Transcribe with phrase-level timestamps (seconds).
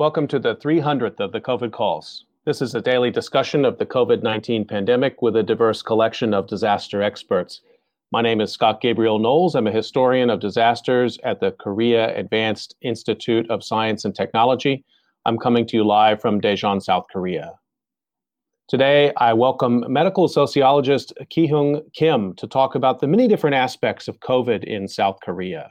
[0.00, 2.24] Welcome to the 300th of the COVID calls.
[2.46, 6.46] This is a daily discussion of the COVID 19 pandemic with a diverse collection of
[6.46, 7.60] disaster experts.
[8.10, 9.54] My name is Scott Gabriel Knowles.
[9.54, 14.86] I'm a historian of disasters at the Korea Advanced Institute of Science and Technology.
[15.26, 17.52] I'm coming to you live from Daejeon, South Korea.
[18.68, 24.18] Today, I welcome medical sociologist Ki-Hung Kim to talk about the many different aspects of
[24.20, 25.68] COVID in South Korea.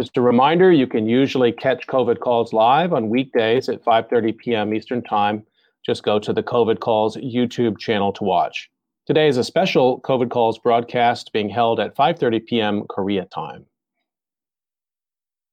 [0.00, 4.72] Just a reminder, you can usually catch COVID calls live on weekdays at 5:30 p.m.
[4.72, 5.44] Eastern Time.
[5.84, 8.70] Just go to the COVID Calls YouTube channel to watch.
[9.06, 12.86] Today is a special COVID Calls broadcast being held at 5:30 p.m.
[12.88, 13.66] Korea time.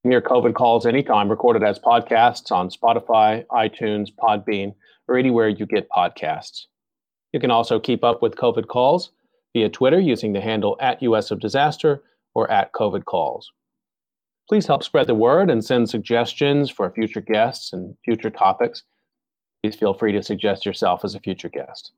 [0.04, 4.74] Hear COVID Calls anytime, recorded as podcasts on Spotify, iTunes, Podbean,
[5.10, 6.68] or anywhere you get podcasts.
[7.34, 9.12] You can also keep up with COVID Calls
[9.52, 12.02] via Twitter using the handle at US of Disaster
[12.34, 13.52] or at COVID Calls.
[14.48, 18.84] Please help spread the word and send suggestions for future guests and future topics.
[19.62, 21.92] Please feel free to suggest yourself as a future guest.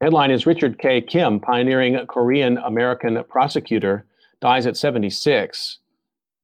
[0.00, 1.00] Headline is Richard K.
[1.00, 4.06] Kim, pioneering Korean American prosecutor,
[4.40, 5.78] dies at 76.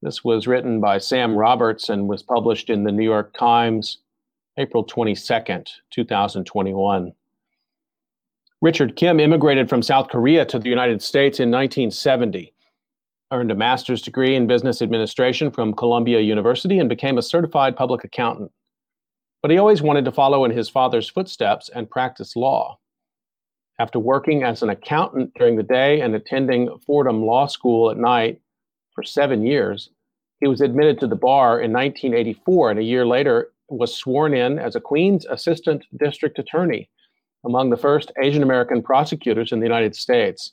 [0.03, 3.99] This was written by Sam Roberts and was published in the New York Times
[4.56, 7.12] April 22nd, 2021.
[8.60, 12.53] Richard Kim immigrated from South Korea to the United States in 1970
[13.32, 18.02] earned a master's degree in business administration from Columbia University and became a certified public
[18.04, 18.50] accountant.
[19.42, 22.78] But he always wanted to follow in his father's footsteps and practice law.
[23.78, 28.40] After working as an accountant during the day and attending Fordham Law School at night
[28.94, 29.90] for seven years,
[30.40, 34.58] he was admitted to the bar in 1984 and a year later was sworn in
[34.58, 36.90] as a Queens Assistant District Attorney,
[37.44, 40.52] among the first Asian American prosecutors in the United States.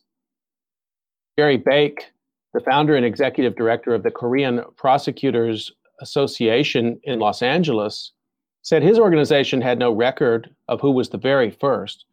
[1.38, 2.12] Gary Bake
[2.54, 5.72] the founder and executive director of the Korean Prosecutors
[6.02, 8.12] Association in Los Angeles,
[8.62, 12.06] said his organization had no record of who was the very first.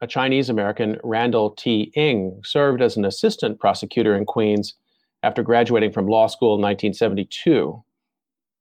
[0.00, 1.92] A Chinese American, Randall T.
[1.96, 4.74] Ng, served as an assistant prosecutor in Queens
[5.22, 7.82] after graduating from law school in 1972.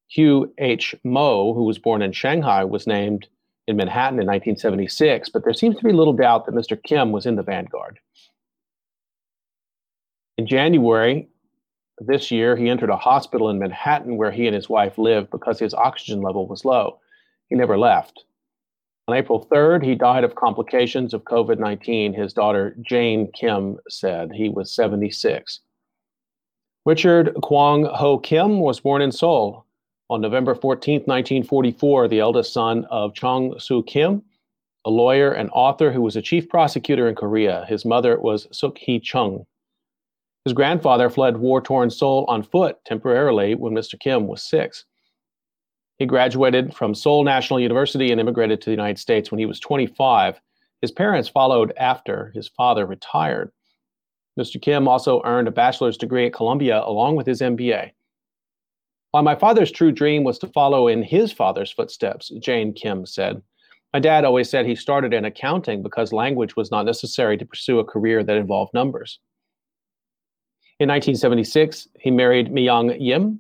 [0.07, 0.95] Hugh H.
[1.03, 3.27] Mo, who was born in Shanghai, was named
[3.67, 6.81] in Manhattan in 1976, but there seems to be little doubt that Mr.
[6.81, 7.99] Kim was in the vanguard.
[10.37, 11.27] In January
[11.99, 15.59] this year, he entered a hospital in Manhattan where he and his wife lived because
[15.59, 16.99] his oxygen level was low.
[17.49, 18.23] He never left.
[19.07, 24.31] On April 3rd, he died of complications of COVID 19, his daughter Jane Kim said.
[24.31, 25.61] He was 76.
[26.85, 29.65] Richard Kwong Ho Kim was born in Seoul
[30.09, 34.21] on November 14, 1944, the eldest son of Chong Soo Kim,
[34.85, 37.65] a lawyer and author who was a chief prosecutor in Korea.
[37.67, 39.45] His mother was Suk Hee Chung.
[40.47, 43.99] His grandfather fled war torn Seoul on foot temporarily when Mr.
[43.99, 44.85] Kim was six.
[45.97, 49.59] He graduated from Seoul National University and immigrated to the United States when he was
[49.59, 50.39] 25.
[50.79, 53.51] His parents followed after his father retired.
[54.39, 54.61] Mr.
[54.61, 57.91] Kim also earned a bachelor's degree at Columbia along with his MBA.
[59.11, 63.41] While my father's true dream was to follow in his father's footsteps, Jane Kim said,
[63.93, 67.79] my dad always said he started in accounting because language was not necessary to pursue
[67.79, 69.19] a career that involved numbers.
[70.79, 73.39] In 1976, he married Myung Yim,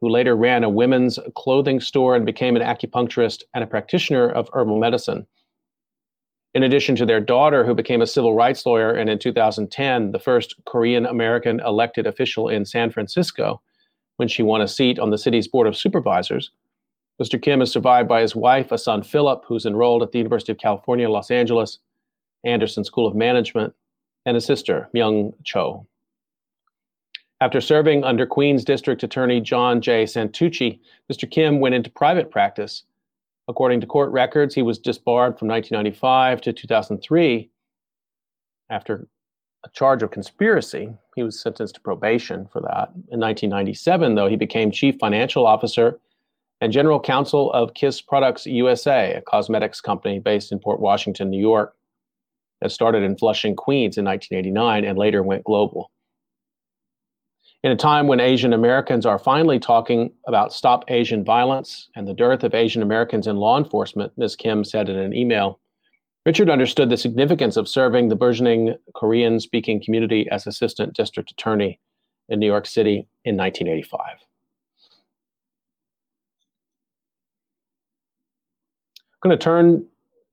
[0.00, 4.50] who later ran a women's clothing store and became an acupuncturist and a practitioner of
[4.52, 5.26] herbal medicine.
[6.52, 10.18] In addition to their daughter, who became a civil rights lawyer and in 2010, the
[10.18, 13.60] first Korean American elected official in San Francisco,
[14.16, 16.50] when she won a seat on the city's Board of Supervisors,
[17.22, 17.40] Mr.
[17.40, 20.58] Kim is survived by his wife, a son Philip, who's enrolled at the University of
[20.58, 21.78] California, Los Angeles,
[22.44, 23.74] Anderson School of Management,
[24.26, 25.86] and a sister, Myung Cho.
[27.44, 30.04] After serving under Queens District Attorney John J.
[30.04, 30.80] Santucci,
[31.12, 31.30] Mr.
[31.30, 32.84] Kim went into private practice
[33.46, 37.50] According to court records, he was disbarred from 1995 to 2003
[38.70, 39.06] after
[39.64, 40.94] a charge of conspiracy.
[41.14, 42.90] He was sentenced to probation for that.
[43.10, 46.00] In 1997, though, he became chief financial officer
[46.60, 51.40] and general counsel of Kiss Products USA, a cosmetics company based in Port Washington, New
[51.40, 51.76] York,
[52.62, 55.90] that started in Flushing, Queens in 1989 and later went global.
[57.64, 62.12] In a time when Asian Americans are finally talking about Stop Asian Violence and the
[62.12, 64.36] dearth of Asian Americans in law enforcement, Ms.
[64.36, 65.58] Kim said in an email,
[66.26, 71.80] Richard understood the significance of serving the burgeoning Korean speaking community as assistant district attorney
[72.28, 73.98] in New York City in 1985.
[79.22, 79.86] I'm going to turn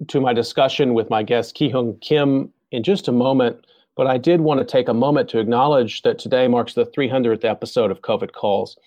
[0.09, 3.65] to my discussion with my guest, Ki Hung Kim, in just a moment.
[3.95, 7.43] But I did want to take a moment to acknowledge that today marks the 300th
[7.43, 8.77] episode of COVID Calls.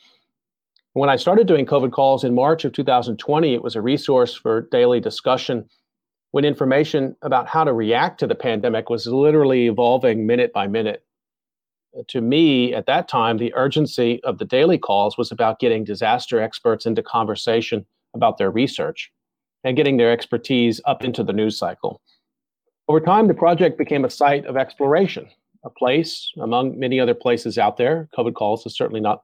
[0.95, 4.69] When I started doing COVID calls in March of 2020, it was a resource for
[4.71, 5.69] daily discussion
[6.31, 11.05] when information about how to react to the pandemic was literally evolving minute by minute.
[12.09, 16.41] To me, at that time, the urgency of the daily calls was about getting disaster
[16.41, 19.13] experts into conversation about their research
[19.63, 22.01] and getting their expertise up into the news cycle.
[22.87, 25.29] Over time, the project became a site of exploration,
[25.65, 28.11] a place among many other places out there.
[28.17, 29.23] COVID Calls is certainly not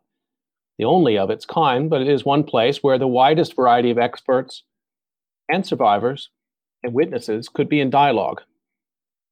[0.79, 3.99] the only of its kind, but it is one place where the widest variety of
[3.99, 4.63] experts
[5.51, 6.31] and survivors
[6.83, 8.41] and witnesses could be in dialogue.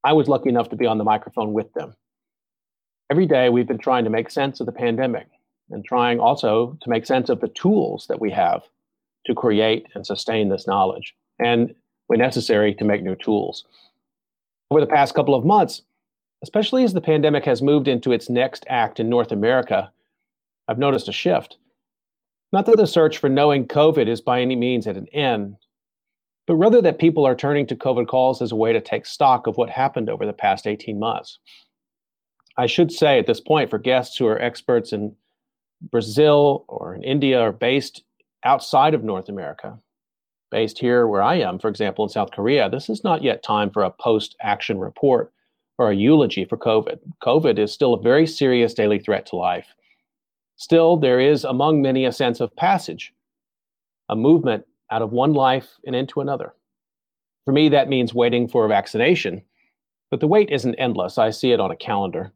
[0.05, 1.97] I was lucky enough to be on the microphone with them.
[3.11, 5.29] Every day, we've been trying to make sense of the pandemic
[5.71, 8.63] and trying also to make sense of the tools that we have
[9.25, 11.75] to create and sustain this knowledge, and
[12.09, 13.65] when necessary, to make new tools
[14.71, 15.83] over the past couple of months,
[16.43, 19.91] especially as the pandemic has moved into its next act in North America,
[20.69, 21.57] I've noticed a shift.
[22.53, 25.57] Not that the search for knowing COVID is by any means at an end,
[26.47, 29.47] but rather that people are turning to COVID calls as a way to take stock
[29.47, 31.39] of what happened over the past 18 months.
[32.57, 35.15] I should say at this point, for guests who are experts in
[35.91, 38.03] Brazil or in India or based
[38.45, 39.79] outside of North America,
[40.51, 43.71] based here where I am, for example, in South Korea, this is not yet time
[43.71, 45.33] for a post action report
[45.79, 46.99] or a eulogy for COVID.
[47.23, 49.75] COVID is still a very serious daily threat to life.
[50.57, 53.15] Still, there is among many a sense of passage,
[54.09, 56.55] a movement out of one life and into another.
[57.45, 59.43] For me, that means waiting for a vaccination,
[60.11, 61.17] but the wait isn't endless.
[61.17, 62.33] I see it on a calendar.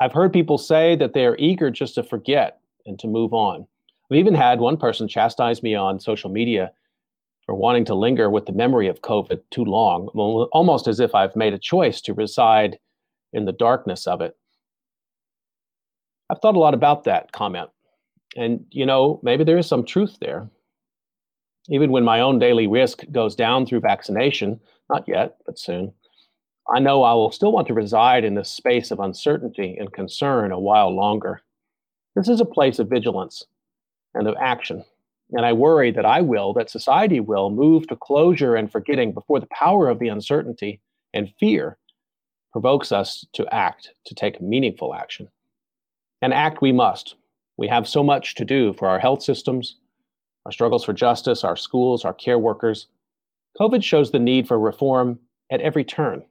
[0.00, 3.66] I've heard people say that they are eager just to forget and to move on.
[4.10, 6.72] I've even had one person chastise me on social media
[7.50, 10.06] or wanting to linger with the memory of COVID too long,
[10.52, 12.78] almost as if I've made a choice to reside
[13.32, 14.36] in the darkness of it.
[16.30, 17.68] I've thought a lot about that comment.
[18.36, 20.48] And, you know, maybe there is some truth there.
[21.68, 25.92] Even when my own daily risk goes down through vaccination, not yet, but soon,
[26.72, 30.52] I know I will still want to reside in this space of uncertainty and concern
[30.52, 31.42] a while longer.
[32.14, 33.44] This is a place of vigilance
[34.14, 34.84] and of action.
[35.32, 39.38] And I worry that I will, that society will, move to closure and forgetting before
[39.38, 40.80] the power of the uncertainty
[41.14, 41.78] and fear
[42.52, 45.28] provokes us to act, to take meaningful action.
[46.20, 47.14] And act we must.
[47.56, 49.76] We have so much to do for our health systems,
[50.46, 52.88] our struggles for justice, our schools, our care workers.
[53.60, 55.18] COVID shows the need for reform
[55.52, 56.24] at every turn.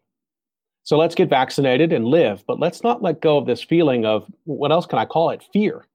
[0.83, 4.25] So let's get vaccinated and live, but let's not let go of this feeling of
[4.45, 5.45] what else can I call it?
[5.53, 5.85] Fear,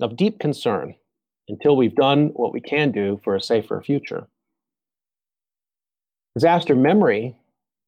[0.00, 0.94] of deep concern,
[1.50, 4.26] until we've done what we can do for a safer future.
[6.34, 7.36] Disaster memory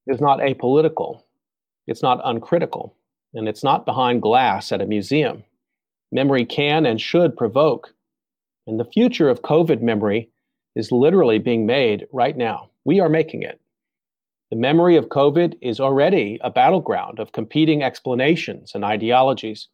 [0.08, 1.22] is not apolitical,
[1.86, 2.96] it's not uncritical,
[3.34, 5.44] and it's not behind glass at a museum.
[6.10, 7.94] Memory can and should provoke.
[8.66, 10.28] And the future of COVID memory
[10.74, 12.68] is literally being made right now.
[12.84, 13.60] We are making it.
[14.50, 19.68] The memory of COVID is already a battleground of competing explanations and ideologies,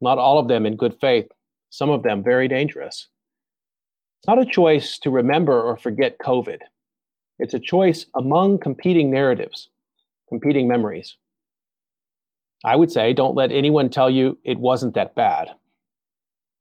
[0.00, 1.26] not all of them in good faith,
[1.70, 3.08] some of them very dangerous.
[4.24, 6.60] It's not a choice to remember or forget COVID.
[7.38, 9.68] It's a choice among competing narratives,
[10.30, 11.18] competing memories.
[12.64, 15.50] I would say don't let anyone tell you it wasn't that bad,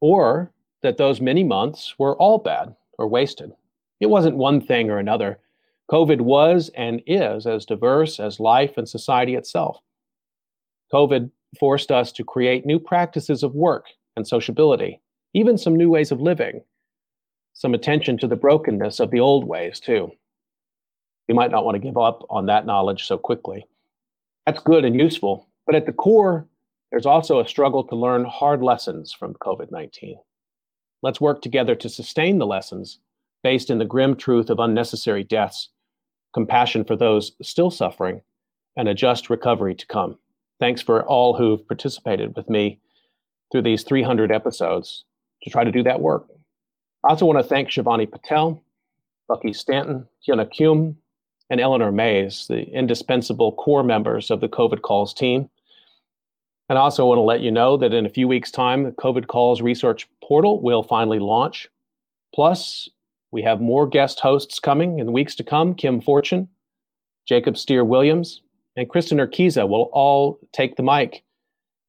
[0.01, 0.51] or
[0.81, 3.53] that those many months were all bad or wasted.
[4.01, 5.39] It wasn't one thing or another.
[5.89, 9.77] COVID was and is as diverse as life and society itself.
[10.93, 13.85] COVID forced us to create new practices of work
[14.17, 14.99] and sociability,
[15.33, 16.59] even some new ways of living
[17.53, 20.11] some attention to the brokenness of the old ways, too.
[21.27, 23.65] We might not want to give up on that knowledge so quickly.
[24.45, 26.47] That's good and useful, but at the core,
[26.91, 30.17] there's also a struggle to learn hard lessons from COVID 19.
[31.01, 32.99] Let's work together to sustain the lessons
[33.43, 35.69] based in the grim truth of unnecessary deaths,
[36.33, 38.21] compassion for those still suffering,
[38.75, 40.17] and a just recovery to come.
[40.59, 42.79] Thanks for all who've participated with me
[43.51, 45.05] through these 300 episodes
[45.43, 46.27] to try to do that work.
[47.05, 48.63] I also want to thank Shivani Patel,
[49.27, 50.97] Bucky Stanton, Hyuna Kim,
[51.49, 55.49] and Eleanor Mays, the indispensable core members of the COVID Calls team.
[56.69, 58.91] And I also want to let you know that in a few weeks' time, the
[58.91, 61.67] COVID Calls research portal will finally launch.
[62.33, 62.89] Plus,
[63.31, 65.75] we have more guest hosts coming in the weeks to come.
[65.75, 66.47] Kim Fortun,
[67.27, 68.41] Jacob Steere-Williams,
[68.77, 71.23] and Kristin Urquiza will all take the mic.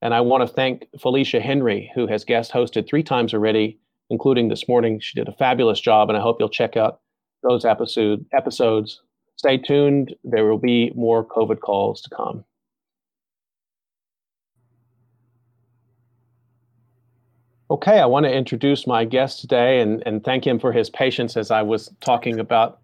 [0.02, 3.78] And I want to thank Felicia Henry, who has guest hosted three times already,
[4.10, 5.00] including this morning.
[5.00, 7.00] She did a fabulous job, and I hope you'll check out
[7.42, 9.00] those episode, episodes.
[9.36, 10.14] Stay tuned.
[10.24, 12.44] There will be more COVID calls to come.
[17.70, 21.36] Okay, I want to introduce my guest today and, and thank him for his patience
[21.36, 22.78] as I was talking about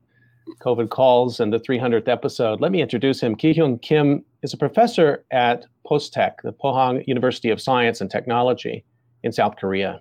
[0.62, 2.60] COVID calls and the 300th episode.
[2.60, 3.36] Let me introduce him.
[3.36, 8.84] Ki-Hyun Kim is a professor at Postech, the Pohang University of Science and Technology
[9.22, 10.00] in South Korea.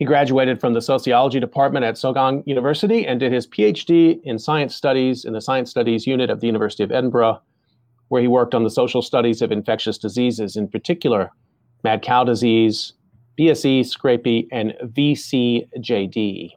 [0.00, 4.74] He graduated from the sociology department at Sogang University and did his PhD in science
[4.74, 7.38] studies in the science studies unit of the University of Edinburgh,
[8.08, 11.30] where he worked on the social studies of infectious diseases, in particular,
[11.84, 12.94] mad cow disease,
[13.38, 16.52] BSE, Scrapie, and VCJD.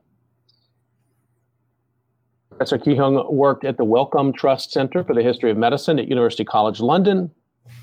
[2.50, 6.45] Professor Ki-Hyun worked at the Wellcome Trust Center for the History of Medicine at University
[6.45, 7.29] College London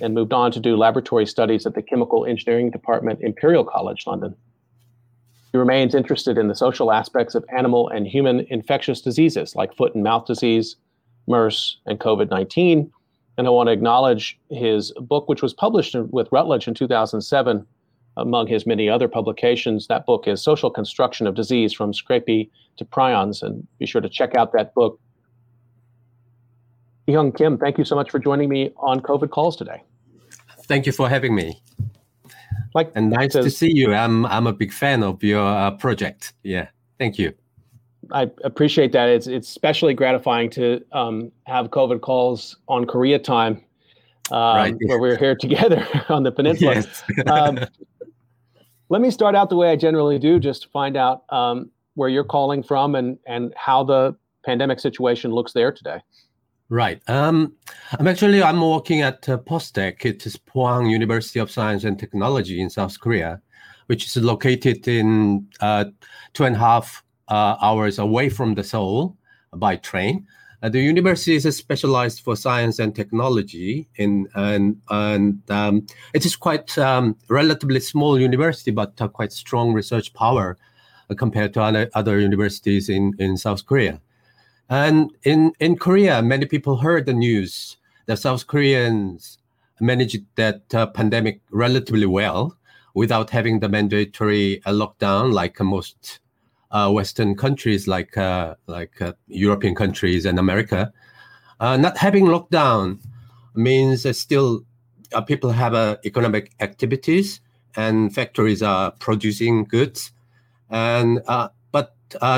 [0.00, 4.34] and moved on to do laboratory studies at the Chemical Engineering Department, Imperial College London.
[5.52, 9.94] He remains interested in the social aspects of animal and human infectious diseases like foot
[9.94, 10.76] and mouth disease,
[11.26, 12.90] MERS, and COVID 19.
[13.36, 17.66] And I want to acknowledge his book, which was published with Routledge in 2007,
[18.16, 19.86] among his many other publications.
[19.86, 23.42] That book is Social Construction of Disease from Scrapie to Prions.
[23.42, 25.00] And be sure to check out that book.
[27.06, 29.82] Young Kim, thank you so much for joining me on COVID calls today.
[30.66, 31.60] Thank you for having me.
[32.74, 33.92] Like and nice to, to see you.
[33.92, 36.34] I'm I'm a big fan of your uh, project.
[36.42, 37.32] Yeah, thank you.
[38.12, 39.08] I appreciate that.
[39.08, 43.62] It's it's especially gratifying to um, have COVID calls on Korea time,
[44.30, 44.74] um, right.
[44.86, 46.74] where we're here together on the peninsula.
[46.74, 47.02] Yes.
[47.26, 47.58] um,
[48.88, 52.08] let me start out the way I generally do, just to find out um, where
[52.08, 56.00] you're calling from and and how the pandemic situation looks there today.
[56.70, 57.02] Right.
[57.08, 57.54] Um,
[57.98, 60.04] I'm actually I'm working at uh, Postech.
[60.04, 63.42] It is Pohang University of Science and Technology in South Korea,
[63.88, 65.86] which is located in uh,
[66.32, 69.16] two and a half uh, hours away from the Seoul
[69.52, 70.28] by train.
[70.62, 75.84] Uh, the university is specialized for science and technology, in, and and um,
[76.14, 80.56] it is quite um, relatively small university, but quite strong research power
[81.10, 84.00] uh, compared to other, other universities in, in South Korea.
[84.70, 89.38] And in in Korea, many people heard the news that South Koreans
[89.80, 92.56] managed that uh, pandemic relatively well
[92.94, 96.20] without having the mandatory uh, lockdown like most
[96.70, 100.92] uh, Western countries like uh, like uh, European countries and America.
[101.58, 103.00] Uh, not having lockdown
[103.54, 104.64] means still
[105.12, 105.74] uh, people have
[106.04, 107.40] economic activities
[107.74, 110.12] and factories are producing goods,
[110.70, 111.20] and
[111.72, 111.96] but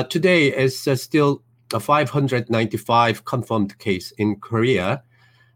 [0.09, 1.42] today is still a
[1.79, 5.03] 595 confirmed case in Korea,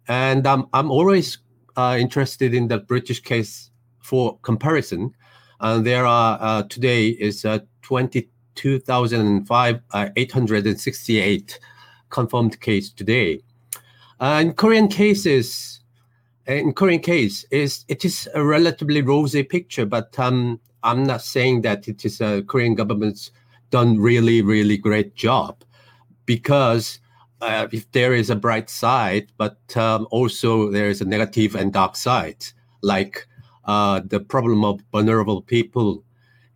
[0.08, 1.40] and um, I'm always
[1.78, 3.70] interested in the British case
[4.00, 5.14] for comparison.
[5.60, 11.60] And there are uh, today is uh, 20 2005, uh, 868
[12.10, 13.40] confirmed case today.
[14.20, 15.82] Uh, in Korean cases,
[16.48, 21.62] in Korean case, is it is a relatively rosy picture, but um, I'm not saying
[21.62, 23.32] that it is a Korean government's
[23.70, 25.64] done really, really great job,
[26.28, 27.00] because
[27.42, 31.74] uh, if there is a bright side, but um, also there is a negative and
[31.74, 32.46] dark side,
[32.84, 33.26] like
[33.66, 36.04] uh, the problem of vulnerable people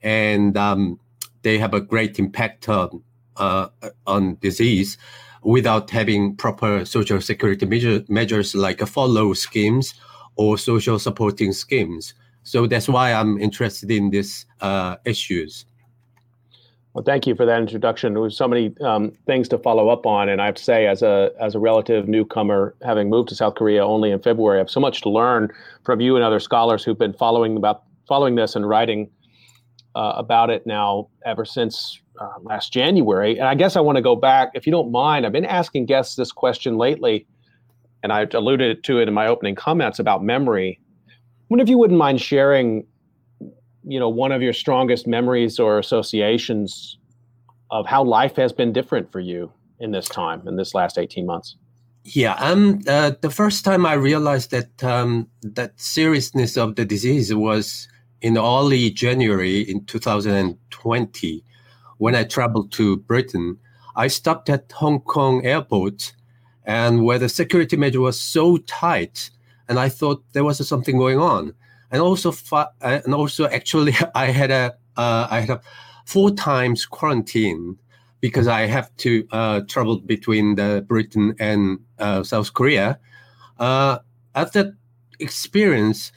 [0.03, 0.99] and um,
[1.41, 3.01] they have a great impact on,
[3.37, 3.67] uh,
[4.05, 4.97] on disease
[5.43, 9.93] without having proper social security measure, measures like follow schemes
[10.35, 12.13] or social supporting schemes.
[12.43, 15.65] So that's why I'm interested in these uh, issues.
[16.93, 18.13] Well, thank you for that introduction.
[18.13, 20.87] There was so many um, things to follow up on, and I have to say,
[20.87, 24.59] as a as a relative newcomer, having moved to South Korea only in February, I
[24.59, 25.49] have so much to learn
[25.85, 29.09] from you and other scholars who've been following about following this and writing
[29.95, 33.37] uh, about it now ever since uh, last January.
[33.37, 35.25] And I guess I want to go back, if you don't mind.
[35.25, 37.25] I've been asking guests this question lately,
[38.03, 40.77] and I alluded to it in my opening comments about memory.
[41.07, 41.13] I
[41.49, 42.85] wonder if you wouldn't mind sharing,
[43.83, 46.97] you know, one of your strongest memories or associations
[47.69, 51.25] of how life has been different for you in this time, in this last 18
[51.25, 51.55] months.
[52.03, 57.33] Yeah, um, uh, the first time I realized that um, that seriousness of the disease
[57.33, 57.87] was
[58.21, 61.43] in early January in 2020,
[61.97, 63.57] when I traveled to Britain.
[63.95, 66.13] I stopped at Hong Kong airport,
[66.65, 69.29] and where the security measure was so tight,
[69.69, 71.53] and I thought there was something going on.
[71.91, 72.33] And also,
[72.81, 75.61] and also, actually, I had a uh, I had a
[76.05, 77.77] four times quarantine
[78.21, 82.99] because I have to uh, travel between the Britain and uh, South Korea.
[83.59, 83.99] Uh,
[84.35, 84.73] at that
[85.19, 86.11] experience,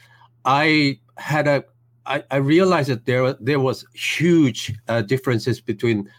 [0.45, 1.63] I had a
[2.05, 6.09] I, I realized that there there was huge uh, differences between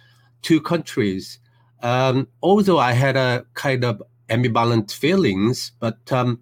[0.43, 1.39] two countries.
[1.83, 6.41] Um, although I had a kind of ambivalent feelings, but um,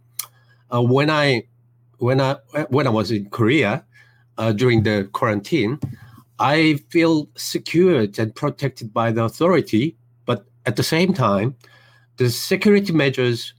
[0.73, 1.45] uh, when I
[2.05, 2.37] when I
[2.69, 3.83] when I was in Korea
[4.37, 5.81] uh, during the quarantine,
[6.39, 9.97] I feel secured and protected by the authority,
[10.27, 11.57] but at the same time,
[12.19, 13.55] the security measures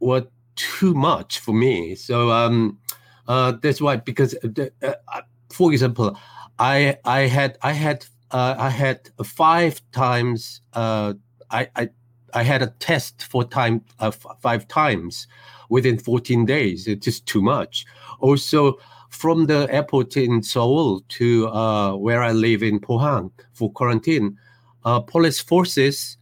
[0.00, 1.94] were too much for me.
[1.94, 2.78] So um,
[3.26, 6.14] uh, that's why, because the, uh, uh, for example,
[6.58, 11.14] I I had I had uh, I had five times uh,
[11.50, 11.88] I, I
[12.34, 14.10] I had a test for time uh,
[14.42, 15.26] five times
[15.68, 16.86] within 14 days.
[16.86, 17.84] It is just too much.
[18.20, 18.78] Also,
[19.10, 24.36] from the airport in Seoul to uh, where I live in Pohang for quarantine,
[24.84, 26.16] uh, police forces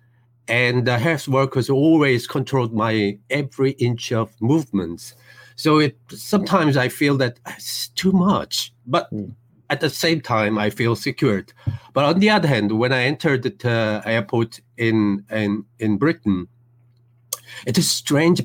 [0.49, 5.15] and the health workers always controlled my every inch of movements.
[5.57, 9.33] So it sometimes I feel that it's too much, but mm.
[9.71, 11.53] at the same time I feel secured.
[11.93, 16.49] But on the other hand, when I entered the uh, airport in in in Britain,
[17.67, 18.43] it is strange,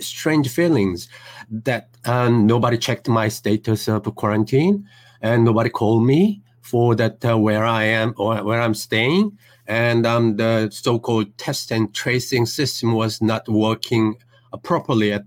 [0.00, 1.08] strange feelings
[1.50, 4.88] that um, nobody checked my status of quarantine
[5.20, 9.38] and nobody called me for that uh, where I am or where I'm staying.
[9.66, 14.16] And um, the so-called test and tracing system was not working
[14.62, 15.24] properly at,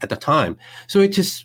[0.00, 0.56] at the time.
[0.86, 1.44] So it is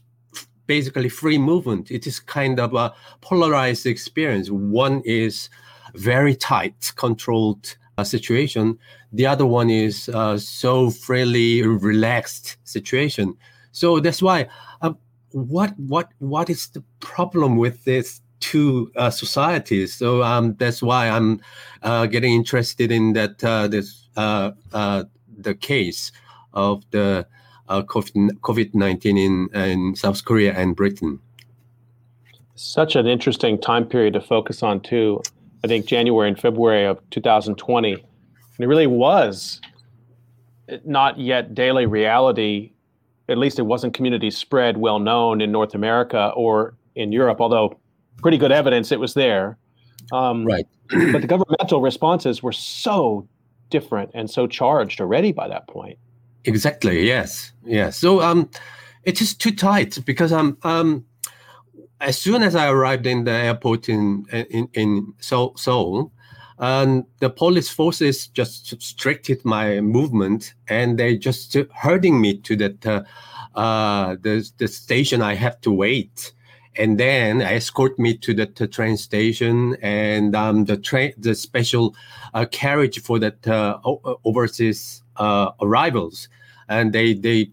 [0.68, 1.92] basically free movement.
[1.92, 4.50] It is kind of a polarized experience.
[4.50, 5.50] One is
[5.94, 8.78] very tight, controlled situation.
[9.14, 13.36] The other one is uh, so freely relaxed situation.
[13.72, 14.48] So that's why.
[14.82, 14.94] Uh,
[15.32, 19.94] what what what is the problem with this two uh, societies?
[19.94, 21.42] So um, that's why I'm
[21.84, 26.12] uh, getting interested in that uh, this the case
[26.54, 27.28] of the
[27.70, 31.20] COVID nineteen in in South Korea and Britain.
[32.56, 35.22] Such an interesting time period to focus on too.
[35.66, 37.94] I think January and February of 2020.
[37.94, 38.04] And
[38.60, 39.60] it really was
[40.86, 42.72] not yet daily reality.
[43.30, 47.80] At least it wasn't community spread, well known in North America or in Europe, although
[48.22, 49.58] pretty good evidence it was there.
[50.14, 50.68] Um, right.
[50.90, 53.28] but the governmental responses were so
[53.72, 55.98] different and so charged already by that point.
[56.44, 57.08] Exactly.
[57.08, 57.54] Yes.
[57.66, 57.98] Yes.
[57.98, 58.52] So um,
[59.04, 61.04] it is too tight because um um
[62.02, 66.12] as soon as I arrived in the airport in in, in Seoul,
[66.60, 72.86] um, the police forces just restricted my movement and they just herding me to that
[72.86, 73.04] uh,
[73.56, 76.32] uh, the the station I have to wait.
[76.78, 81.96] And then escort me to the, the train station and um, the train the special
[82.34, 83.80] uh, carriage for that uh,
[84.26, 86.28] overseas uh, arrivals.
[86.68, 87.52] And they they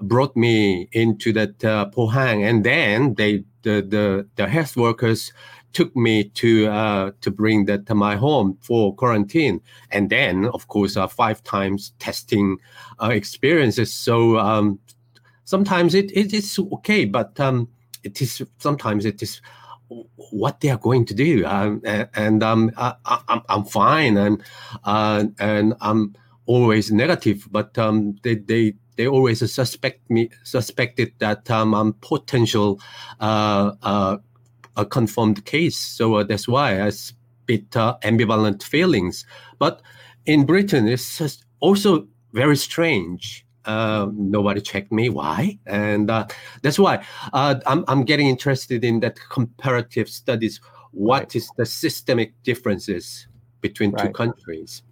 [0.00, 2.44] brought me into that uh, Pohang.
[2.44, 5.32] And then they the the, the health workers
[5.72, 10.68] took me to uh, to bring that to my home for quarantine, and then of
[10.68, 12.58] course uh, five times testing
[13.02, 13.92] uh, experiences.
[13.92, 14.78] So um,
[15.44, 17.68] sometimes it, it is okay, but um,
[18.04, 19.40] it is sometimes it is
[20.30, 22.94] what they are going to do, um, and, and um, I,
[23.28, 24.42] am I'm fine, and
[24.84, 26.14] uh, and I'm
[26.46, 32.80] always negative, but um, they they they always suspect me suspected that um, I'm potential
[33.20, 34.18] uh, uh,
[34.76, 35.76] a confirmed case.
[35.76, 36.98] So uh, that's why I have
[37.46, 39.26] bit uh, ambivalent feelings.
[39.58, 39.82] But
[40.26, 43.46] in Britain, it's also very strange.
[43.64, 45.08] Uh, nobody checked me.
[45.08, 45.58] Why?
[45.66, 46.26] And uh,
[46.62, 50.60] that's why uh, I'm, I'm getting interested in that comparative studies.
[50.92, 51.36] What right.
[51.36, 53.26] is the systemic differences
[53.60, 54.06] between right.
[54.06, 54.82] two countries?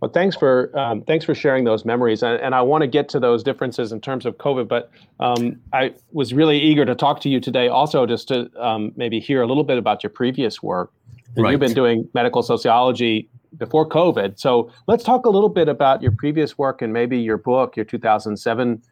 [0.00, 3.08] Well, thanks for um, thanks for sharing those memories, and, and I want to get
[3.10, 4.66] to those differences in terms of COVID.
[4.66, 8.92] But um, I was really eager to talk to you today, also just to um,
[8.96, 10.90] maybe hear a little bit about your previous work.
[11.36, 11.50] Right.
[11.52, 16.12] You've been doing medical sociology before COVID, so let's talk a little bit about your
[16.12, 18.82] previous work and maybe your book, your 2007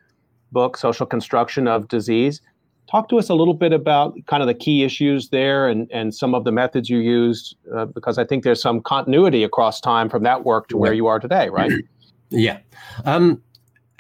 [0.53, 2.43] book, Social Construction of Disease.
[2.91, 6.15] Talk to us a little bit about kind of the key issues there and, and
[6.15, 10.09] some of the methods you used, uh, because I think there's some continuity across time
[10.09, 11.73] from that work to where you are today, right?
[12.31, 12.59] Yeah.
[13.07, 13.43] Um,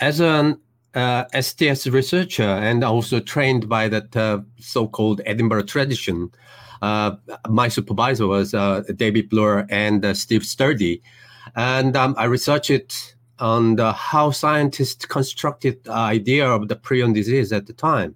[0.00, 0.60] as an
[0.94, 6.30] uh, STS researcher and also trained by that uh, so-called Edinburgh tradition,
[6.82, 7.16] uh,
[7.48, 11.00] my supervisor was uh, David Bloor and uh, Steve Sturdy.
[11.56, 17.50] And um, I researched on the, how scientists constructed the idea of the prion disease
[17.50, 18.14] at the time.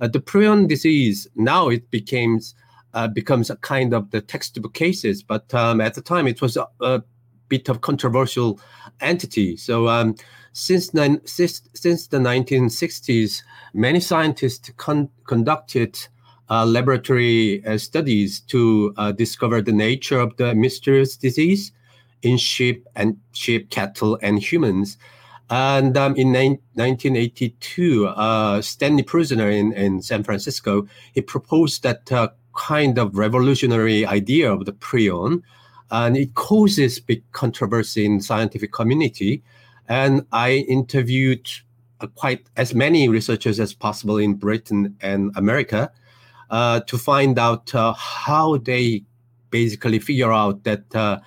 [0.00, 2.54] Uh, the prion disease, now it becomes,
[2.94, 6.56] uh, becomes a kind of the textbook cases, but um, at the time it was
[6.56, 7.02] a, a,
[7.48, 8.60] bit of controversial
[9.00, 9.56] entity.
[9.56, 10.14] So um,
[10.52, 10.92] since,
[11.24, 13.42] since, since the 1960s,
[13.74, 15.98] many scientists con- conducted
[16.48, 21.72] uh, laboratory uh, studies to uh, discover the nature of the mysterious disease
[22.22, 24.96] in sheep and sheep, cattle, and humans.
[25.50, 32.28] And um, in 1982, uh, Stanley Prusiner in, in San Francisco, he proposed that uh,
[32.56, 35.42] kind of revolutionary idea of the prion,
[35.90, 39.42] and it causes big controversy in scientific community.
[39.88, 41.50] And I interviewed
[42.00, 45.90] uh, quite as many researchers as possible in Britain and America
[46.50, 49.02] uh, to find out uh, how they
[49.50, 51.18] basically figure out that uh,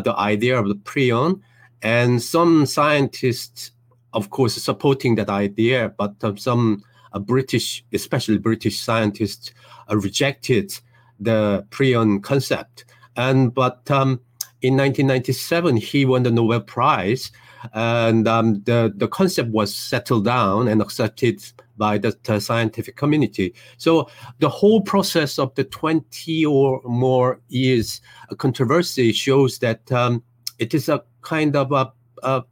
[0.00, 1.40] the idea of the prion.
[1.82, 3.72] And some scientists,
[4.12, 6.82] of course, supporting that idea, but some
[7.20, 9.52] British, especially British scientists,
[9.90, 10.78] rejected
[11.18, 12.84] the prion concept.
[13.16, 14.20] And but um,
[14.62, 17.32] in 1997, he won the Nobel Prize,
[17.74, 21.42] and um, the the concept was settled down and accepted
[21.76, 23.54] by the, scientific community.
[23.78, 28.02] So the whole process of the 20 or more years
[28.36, 30.22] controversy shows that um,
[30.60, 31.92] it is a kind of a,
[32.22, 32.44] a,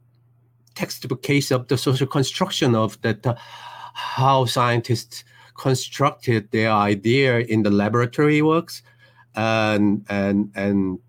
[0.75, 3.35] textbook case of the social construction of that uh,
[3.93, 5.25] how scientists
[5.57, 8.81] constructed their idea in the laboratory works
[9.35, 10.99] and and and,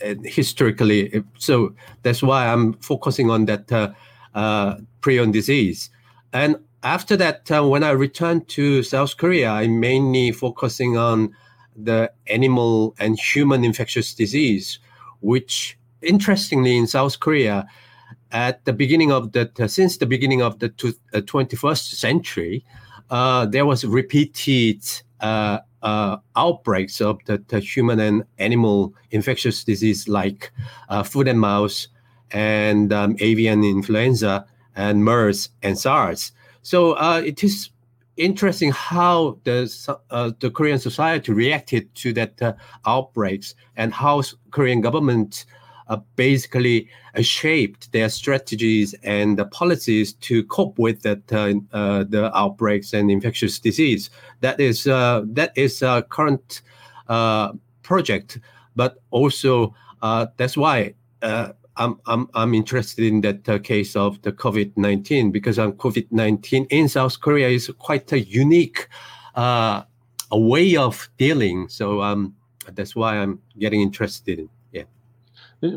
[0.00, 1.22] and historically.
[1.38, 3.92] So that's why i'm focusing on that uh,
[4.34, 5.90] uh, prion disease.
[6.32, 11.34] And after that, uh, when I returned to South Korea, I'm mainly focusing on
[11.76, 14.78] the animal and human infectious disease,
[15.20, 17.66] which interestingly in South Korea,
[18.32, 20.66] at the beginning of the uh, since the beginning of the
[21.12, 22.64] uh, 21st century,
[23.10, 24.82] uh, there was repeated
[25.20, 30.52] uh, uh, outbreaks of the, the, human and animal infectious disease like
[31.04, 31.86] foot and mouth
[32.30, 36.32] and um, avian influenza and MERS and SARS.
[36.62, 37.70] So uh, it is
[38.16, 39.58] interesting how the
[40.10, 42.52] uh, the Korean society reacted to that uh,
[42.86, 45.54] outbreaks and how Korean government uh,
[46.16, 52.92] basically uh, shaped their strategies and the policies to cope with that uh, the outbreaks
[52.92, 54.10] and infectious disease.
[54.40, 56.62] That is that is a current
[57.82, 58.38] project,
[58.76, 59.74] but also
[60.36, 60.94] that's why.
[61.76, 66.08] I'm, I'm, I'm interested in that uh, case of the COVID 19 because um, COVID
[66.10, 68.86] 19 in South Korea is quite a unique
[69.34, 69.82] uh,
[70.30, 71.68] a way of dealing.
[71.68, 72.34] So um,
[72.72, 74.48] that's why I'm getting interested in.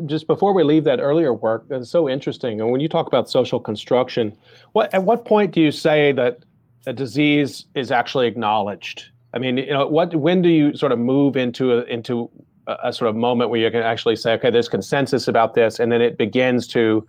[0.06, 2.60] Just before we leave that earlier work, that's so interesting.
[2.60, 4.36] And when you talk about social construction,
[4.72, 6.38] what at what point do you say that
[6.86, 9.04] a disease is actually acknowledged?
[9.34, 12.30] I mean, you know, what when do you sort of move into a, into
[12.66, 15.78] a, a sort of moment where you can actually say, okay, there's consensus about this,
[15.78, 17.06] and then it begins to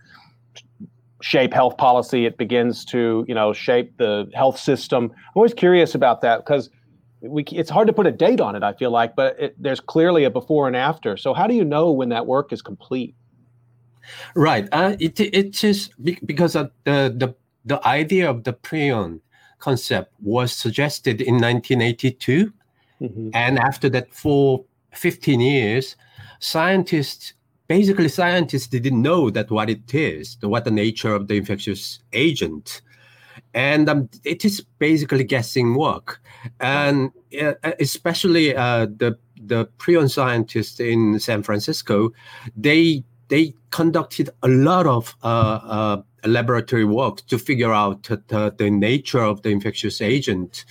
[1.22, 2.26] shape health policy.
[2.26, 5.04] It begins to, you know, shape the health system.
[5.04, 6.68] I'm always curious about that because
[7.20, 8.62] we, it's hard to put a date on it.
[8.62, 11.16] I feel like, but it, there's clearly a before and after.
[11.16, 13.14] So how do you know when that work is complete?
[14.34, 14.68] Right.
[14.72, 15.90] Uh, it it is
[16.24, 19.20] because of the the the idea of the prion
[19.58, 22.52] concept was suggested in 1982,
[23.00, 23.30] mm-hmm.
[23.34, 25.96] and after that, for 15 years,
[26.38, 27.32] scientists
[27.68, 32.82] basically scientists didn't know that what it is, what the nature of the infectious agent,
[33.54, 36.20] and um, it is basically guessing work,
[36.60, 42.12] and uh, especially uh, the the prion scientists in San Francisco,
[42.56, 48.70] they they conducted a lot of uh, uh laboratory work to figure out the, the
[48.70, 50.64] nature of the infectious agent.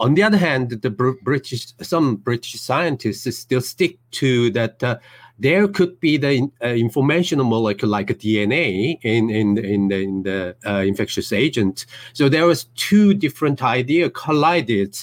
[0.00, 4.98] On the other hand, the British, some British scientists still stick to that uh,
[5.38, 10.22] there could be the uh, informational molecule like a DNA in in in the, in
[10.22, 11.86] the uh, infectious agent.
[12.12, 14.96] So there was two different ideas collided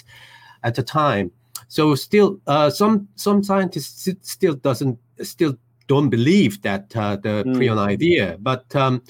[0.64, 1.32] at the time.
[1.68, 7.56] So still, uh, some some scientists still doesn't still don't believe that uh, the mm.
[7.56, 9.02] prion idea, but um,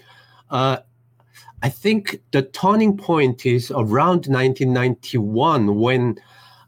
[0.50, 0.78] uh,
[1.64, 6.18] I think the turning point is around 1991 when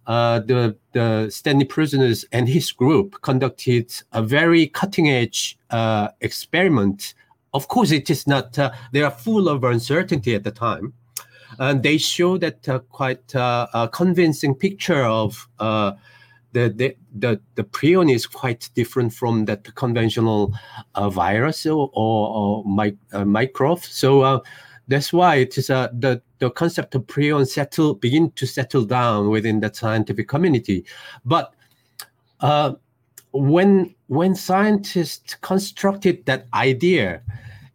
[0.06, 7.14] uh, the the Stanley Prusiner's and his group conducted a very cutting edge uh, experiment.
[7.54, 8.58] Of course, it is not.
[8.58, 10.94] Uh, they are full of uncertainty at the time,
[11.60, 15.94] and they show that uh, quite uh, a convincing picture of uh,
[16.54, 20.54] the, the the the prion is quite different from that conventional
[20.96, 23.84] virus or, or, or mic- microbe.
[23.84, 24.44] So
[24.88, 29.30] that's why it is uh, the the concept of prion settle begin to settle down
[29.30, 30.86] within the scientific community.
[31.26, 31.54] But
[32.42, 32.74] uh,
[33.32, 37.22] when when scientists constructed that idea,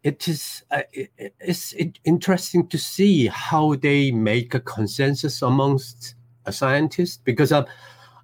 [0.03, 6.53] it is uh, it, it's interesting to see how they make a consensus amongst a
[6.53, 7.65] scientist because uh,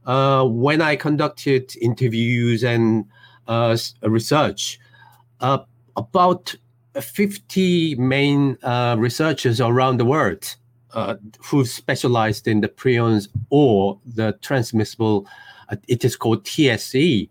[0.06, 3.06] uh, when I conducted interviews and
[3.46, 4.78] uh, research,
[5.40, 5.58] uh,
[5.96, 6.54] about
[7.00, 10.56] 50 main uh, researchers around the world
[10.92, 15.26] uh, who specialized in the prions or the transmissible,
[15.68, 17.28] uh, it is called TSE.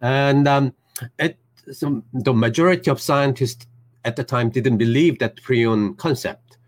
[0.00, 0.74] And um,
[1.18, 1.38] it,
[1.72, 3.66] so the majority of scientists
[4.04, 6.58] at the time didn't believe that prion concept.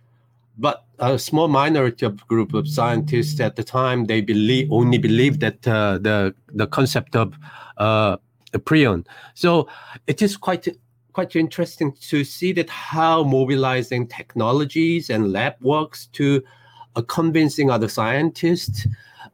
[0.58, 5.40] But a small minority of group of scientists at the time, they believe only believe
[5.40, 7.34] that uh, the, the concept of
[7.78, 8.16] uh,
[8.58, 9.06] prion.
[9.34, 9.68] So
[10.06, 10.68] it is quite
[11.12, 16.42] quite interesting to see that how mobilizing technologies and lab works to
[16.96, 18.86] uh, convincing other scientists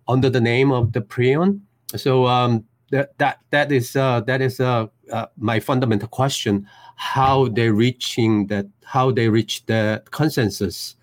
[0.07, 1.61] under the name of the prion.
[1.97, 7.49] So um, that that that is uh, that is uh, uh, my fundamental question: how
[7.49, 10.97] they reaching that, how they reach the consensus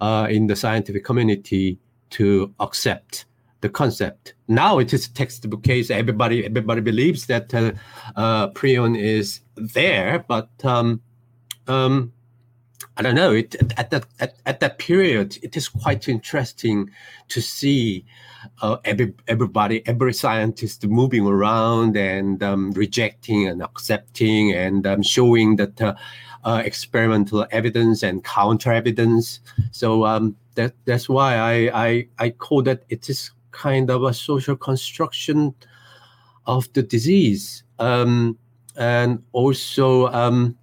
[0.00, 1.78] uh, in the scientific community
[2.10, 3.24] to accept
[3.62, 4.34] the concept.
[4.48, 5.90] Now it is a textbook case.
[5.90, 7.72] Everybody everybody believes that uh,
[8.16, 11.00] uh, prion is there, but um,
[11.68, 12.12] um,
[12.96, 13.32] I don't know.
[13.32, 16.90] It at that at, at that period, it is quite interesting
[17.28, 18.04] to see
[18.60, 25.56] uh, every everybody, every scientist moving around and um, rejecting and accepting and um, showing
[25.56, 25.94] that uh,
[26.44, 29.40] uh, experimental evidence and counter evidence.
[29.70, 34.12] So um, that that's why I I I call that it is kind of a
[34.12, 35.54] social construction
[36.46, 37.62] of the disease.
[37.78, 38.38] Um,
[38.76, 40.56] and also, um,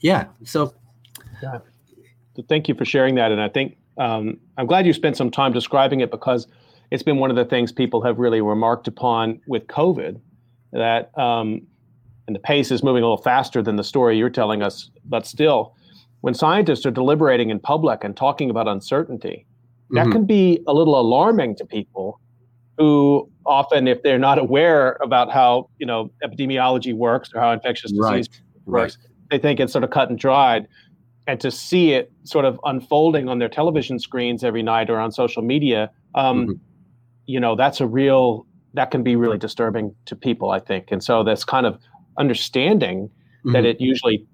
[0.00, 0.74] yeah, so.
[1.42, 1.58] Yeah.
[2.48, 3.30] Thank you for sharing that.
[3.30, 6.48] And I think um, I'm glad you spent some time describing it because
[6.90, 10.20] it's been one of the things people have really remarked upon with COVID
[10.72, 11.62] that, um,
[12.26, 15.26] and the pace is moving a little faster than the story you're telling us, but
[15.26, 15.74] still,
[16.22, 19.46] when scientists are deliberating in public and talking about uncertainty,
[19.94, 20.12] that mm-hmm.
[20.12, 22.20] can be a little alarming to people
[22.78, 27.90] who often if they're not aware about how you know epidemiology works or how infectious
[27.90, 28.28] disease right.
[28.66, 29.08] works right.
[29.30, 30.66] they think it's sort of cut and dried
[31.26, 35.12] and to see it sort of unfolding on their television screens every night or on
[35.12, 36.52] social media um, mm-hmm.
[37.26, 41.02] you know that's a real that can be really disturbing to people i think and
[41.04, 41.78] so that's kind of
[42.18, 43.52] understanding mm-hmm.
[43.52, 44.26] that it usually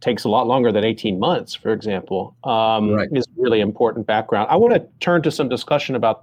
[0.00, 3.08] takes a lot longer than 18 months, for example, um, right.
[3.12, 4.48] is really important background.
[4.50, 6.22] I want to turn to some discussion about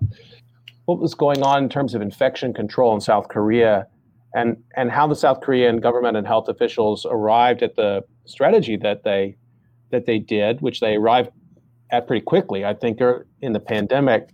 [0.86, 3.86] what was going on in terms of infection control in South Korea
[4.34, 9.04] and, and how the South Korean government and health officials arrived at the strategy that
[9.04, 9.38] they
[9.90, 11.30] that they did, which they arrived
[11.92, 14.30] at pretty quickly, I think, er, in the pandemic.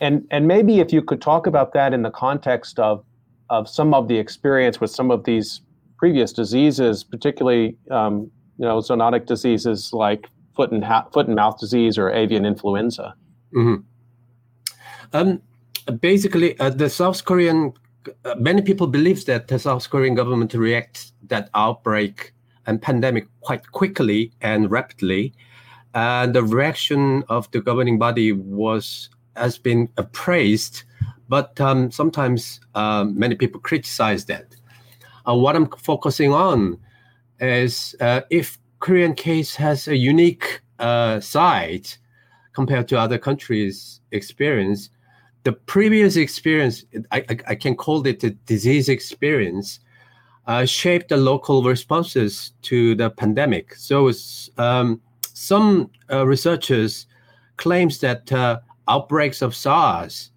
[0.00, 3.04] And and maybe if you could talk about that in the context of
[3.48, 5.62] of some of the experience with some of these
[5.98, 11.58] previous diseases, particularly um, you know, zoonotic diseases like foot and ha- foot and mouth
[11.58, 13.14] disease or avian influenza.
[13.54, 13.82] Mm-hmm.
[15.14, 15.42] Um,
[16.00, 17.74] basically, uh, the South Korean
[18.24, 22.32] uh, many people believe that the South Korean government reacts that outbreak
[22.66, 25.32] and pandemic quite quickly and rapidly,
[25.94, 30.82] and the reaction of the governing body was has been appraised,
[31.28, 34.54] but um, sometimes um, many people criticize that.
[35.28, 36.78] Uh, what I'm focusing on
[37.42, 41.88] is uh, if Korean case has a unique uh, side
[42.52, 44.90] compared to other countries' experience,
[45.44, 49.80] the previous experience, I, I, I can call it the disease experience,
[50.46, 53.74] uh, shaped the local responses to the pandemic.
[53.74, 54.10] So
[54.58, 55.00] um,
[55.32, 57.06] some uh, researchers
[57.56, 60.30] claims that uh, outbreaks of SARS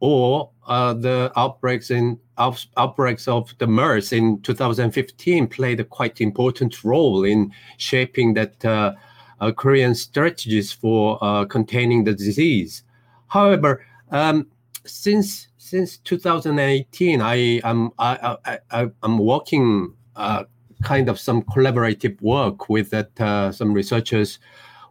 [0.00, 6.20] or uh, the outbreaks in out, outbreaks of the MERS in 2015 played a quite
[6.20, 8.94] important role in shaping that uh,
[9.40, 12.82] uh, Korean strategies for uh, containing the disease.
[13.28, 14.48] However, um,
[14.84, 20.44] since since 2018, I am I, I, I am working uh,
[20.82, 24.38] kind of some collaborative work with that uh, some researchers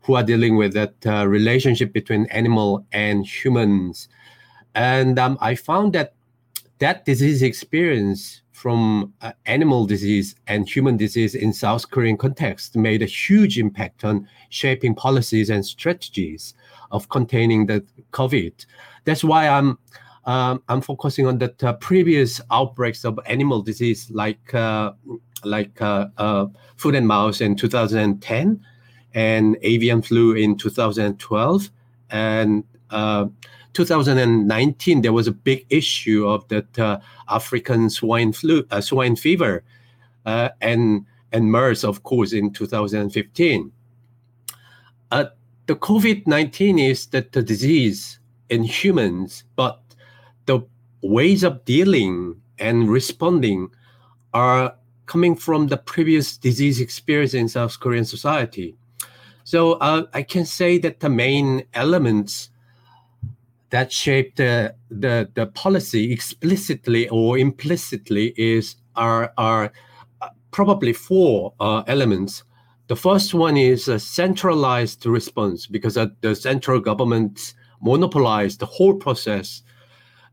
[0.04, 0.94] who are dealing with that
[1.28, 4.08] relationship between animal and humans.
[4.74, 6.14] And um, I found that
[6.80, 13.02] that disease experience from uh, animal disease and human disease in South Korean context made
[13.02, 16.54] a huge impact on shaping policies and strategies
[16.92, 18.66] of containing the COVID.
[19.06, 19.78] That's why I'm
[20.26, 24.92] um, I'm focusing on the uh, previous outbreaks of animal disease, like uh,
[25.44, 28.66] like uh, uh, foot and mouth in 2010,
[29.14, 31.70] and avian flu in 2012,
[32.12, 33.26] and uh,
[33.80, 39.64] 2019 there was a big issue of that uh, African swine flu, swine fever,
[40.26, 43.72] and and MERS, of course, in 2015.
[45.10, 45.32] the
[45.76, 49.80] COVID-19 is that the disease in humans, but
[50.46, 50.60] the
[51.02, 53.70] ways of dealing and responding
[54.34, 58.76] are coming from the previous disease experience in South Korean society.
[59.44, 62.50] So uh, I can say that the main elements
[63.72, 69.72] that shape the, the, the policy explicitly or implicitly is are, are
[70.22, 72.44] uh, probably four uh, elements.
[72.88, 79.62] The first one is a centralized response because the central government monopolized the whole process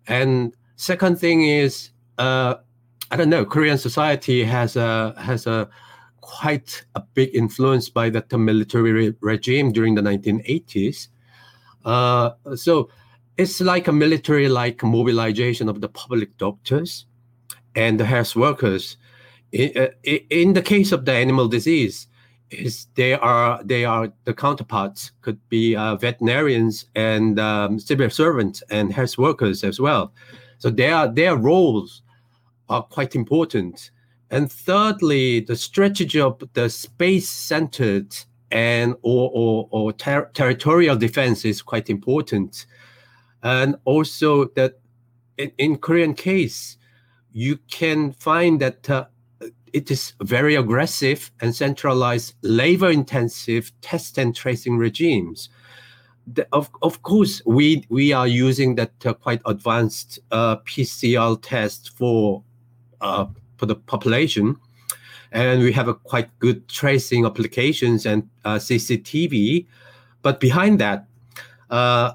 [0.06, 2.56] and second thing is, uh,
[3.10, 5.68] I don't know, Korean society has a has a
[6.20, 11.08] quite a big influence by the military re- regime during the 1980s.
[11.84, 12.88] Uh, so
[13.36, 17.06] it's like a military like mobilization of the public doctors
[17.74, 18.96] and the health workers.
[19.52, 19.88] In, uh,
[20.30, 22.08] in the case of the animal disease,
[22.50, 28.62] is they are they are the counterparts could be uh, veterinarians and um, civil servants
[28.70, 30.12] and health workers as well.
[30.58, 32.02] So their their roles
[32.68, 33.90] are quite important.
[34.30, 38.16] And thirdly, the strategy of the space-centered
[38.50, 42.66] and or or, or ter- territorial defense is quite important.
[43.46, 44.80] And also that
[45.38, 46.78] in, in Korean case,
[47.30, 49.04] you can find that uh,
[49.72, 55.48] it is very aggressive and centralized, labor intensive test and tracing regimes.
[56.26, 61.96] The, of, of course, we, we are using that uh, quite advanced uh, PCR test
[61.96, 62.42] for,
[63.00, 63.26] uh,
[63.58, 64.56] for the population.
[65.30, 69.66] And we have a quite good tracing applications and uh, CCTV.
[70.22, 71.06] But behind that,
[71.70, 72.12] uh,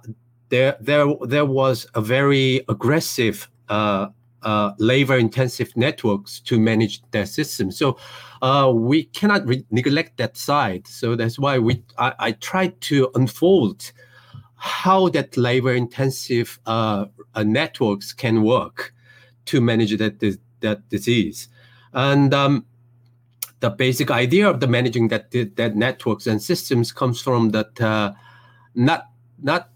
[0.51, 4.07] there, there, there was a very aggressive uh,
[4.43, 7.71] uh, labor intensive networks to manage their system.
[7.71, 7.97] So
[8.41, 10.87] uh, we cannot re- neglect that side.
[10.87, 13.91] So that's why we I, I tried to unfold
[14.55, 18.93] how that labor intensive uh, uh networks can work
[19.45, 20.19] to manage that
[20.59, 21.47] that disease.
[21.93, 22.65] And um,
[23.59, 28.13] the basic idea of the managing that that networks and systems comes from that uh,
[28.75, 29.05] not
[29.41, 29.70] not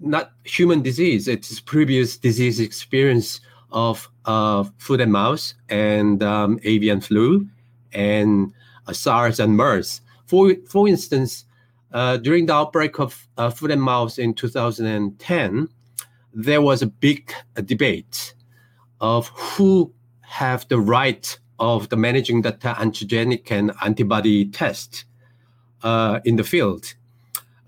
[0.00, 1.28] not human disease.
[1.28, 3.40] It's previous disease experience
[3.72, 7.48] of uh, foot and mouth and um, avian flu
[7.92, 8.52] and
[8.86, 10.00] uh, SARS and MERS.
[10.26, 11.44] For, for instance,
[11.92, 15.68] uh, during the outbreak of uh, foot and mouth in 2010,
[16.32, 17.32] there was a big
[17.64, 18.34] debate
[19.00, 25.04] of who have the right of the managing the antigenic and antibody test
[25.82, 26.94] uh, in the field.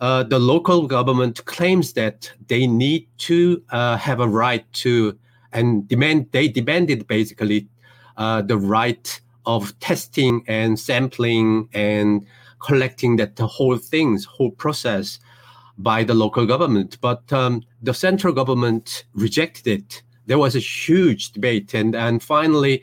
[0.01, 5.19] Uh, the local government claims that they need to uh, have a right to
[5.53, 7.67] and demand they demanded basically
[8.19, 12.27] uh, the right of testing and sampling and
[12.59, 15.19] collecting that the whole things whole process
[15.79, 16.99] by the local government.
[17.01, 20.03] But um, the central government rejected it.
[20.27, 21.75] There was a huge debate.
[21.75, 22.83] And and finally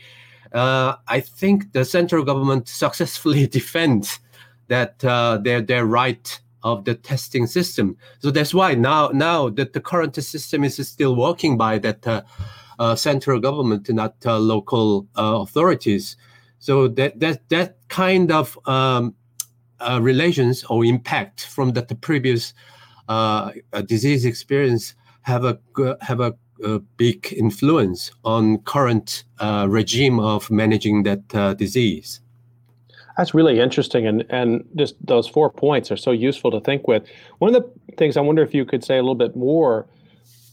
[0.53, 4.19] uh, i think the central government successfully defends
[4.67, 9.73] that uh, their their right of the testing system so that's why now now that
[9.73, 12.21] the current system is still working by that uh,
[12.79, 16.17] uh, central government, not uh, local uh, authorities.
[16.59, 19.15] So that that that kind of um,
[19.79, 22.53] uh, relations or impact from the, the previous
[23.09, 23.51] uh,
[23.85, 25.59] disease experience have a
[26.01, 26.33] have a,
[26.63, 29.23] a big influence on current
[29.67, 32.21] regime of managing that disease.
[33.17, 37.03] That's really interesting, and and just those four points are so useful to think with.
[37.37, 39.87] One of the things I wonder if you could say a little bit more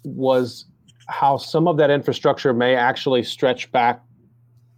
[0.04, 0.66] was
[1.08, 4.02] how some of that infrastructure may actually stretch back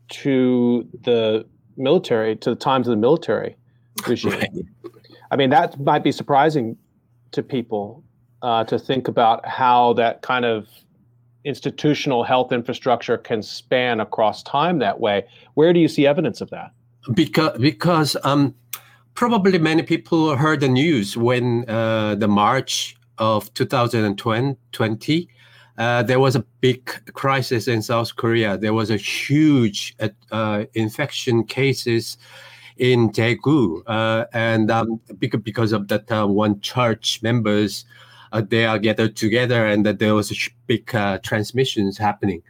[0.09, 3.57] to the military, to the times of the military
[4.07, 4.33] regime.
[4.33, 4.51] Right.
[5.31, 6.77] I mean, that might be surprising
[7.33, 8.05] to people
[8.43, 10.69] uh, to think about how that kind of
[11.45, 15.25] institutional health infrastructure can span across time that way.
[15.55, 16.71] Where do you see evidence of that?
[17.15, 18.55] Because because um,
[19.15, 25.29] probably many people heard the news when uh, the March of 2020,
[25.79, 28.57] uh, there was a big crisis in South Korea.
[28.57, 29.97] There was a huge
[30.31, 32.19] uh, infection cases
[32.77, 37.85] in Daegu, uh, and um, because of that, uh, one church members
[38.33, 40.37] uh, they are gathered together, and that there was a
[40.67, 40.87] big
[41.23, 42.43] transmissions happening.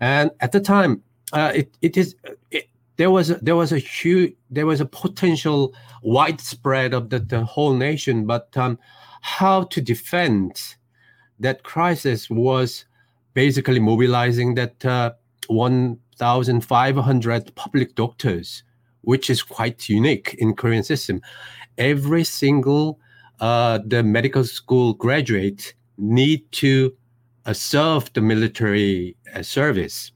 [0.00, 1.02] And at the time,
[1.34, 2.16] it it is
[2.50, 2.68] it,
[2.98, 7.42] there was a, there was a huge there was a potential widespread of the, the
[7.44, 8.78] whole nation, but um,
[9.22, 10.76] how to defend
[11.40, 12.84] that crisis was
[13.34, 15.12] basically mobilizing that uh,
[15.46, 18.64] 1,500 public doctors,
[19.02, 21.22] which is quite unique in Korean system.
[21.78, 22.98] Every single
[23.40, 26.92] uh, the medical school graduate need to
[27.46, 30.10] uh, serve the military uh, service.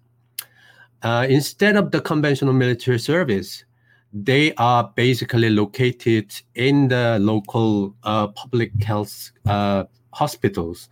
[1.03, 3.65] Uh, instead of the conventional military service,
[4.13, 10.89] they are basically located in the local uh, public health uh, hospitals.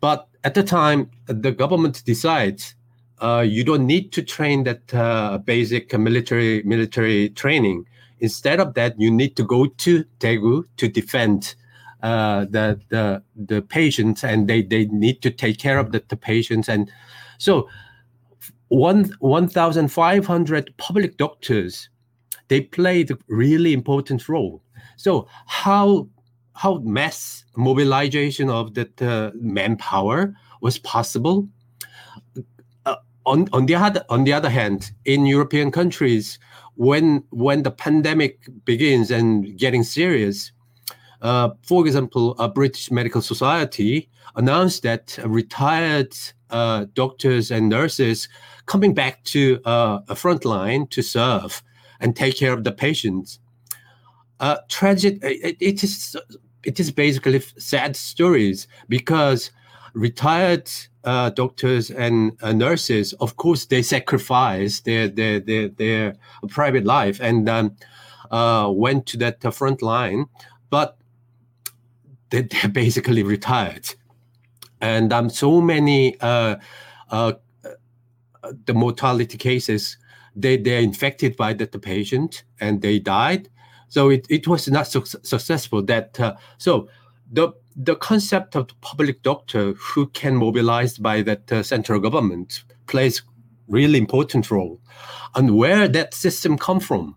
[0.00, 2.74] But at the time, the government decides
[3.20, 7.86] uh, you don't need to train that uh, basic military military training.
[8.20, 11.54] Instead of that, you need to go to Daegu to defend
[12.02, 16.16] uh, the the the patients, and they they need to take care of the, the
[16.16, 16.68] patients.
[16.68, 16.90] And
[17.38, 17.68] so,
[18.72, 21.90] one one thousand five hundred public doctors
[22.48, 24.62] they played a really important role.
[24.96, 26.08] So how
[26.54, 31.48] how mass mobilization of that uh, manpower was possible?
[32.84, 36.38] Uh, on on the other on the other hand, in European countries,
[36.76, 40.52] when when the pandemic begins and getting serious,
[41.22, 46.14] uh, for example, a British Medical Society announced that retired
[46.50, 48.28] uh, doctors and nurses
[48.66, 51.62] coming back to uh, a front line to serve
[52.00, 53.38] and take care of the patients.
[54.40, 55.18] Uh, tragic.
[55.22, 56.16] It, it is
[56.64, 59.50] it is basically sad stories because
[59.94, 60.70] retired
[61.04, 66.14] uh, doctors and uh, nurses, of course, they sacrifice their their their, their
[66.48, 67.76] private life and um,
[68.30, 70.26] uh, went to that front line,
[70.70, 70.96] but
[72.30, 73.94] they, are basically retired,
[74.80, 76.56] and um, so many uh,
[77.10, 77.32] uh,
[78.66, 79.96] the mortality cases
[80.34, 83.48] they they're infected by the, the patient and they died.
[83.88, 85.82] So it, it was not su- successful.
[85.82, 86.88] That uh, so
[87.30, 92.64] the the concept of the public doctor who can mobilize by that uh, central government
[92.86, 93.22] plays
[93.68, 94.80] really important role,
[95.34, 97.16] and where that system come from.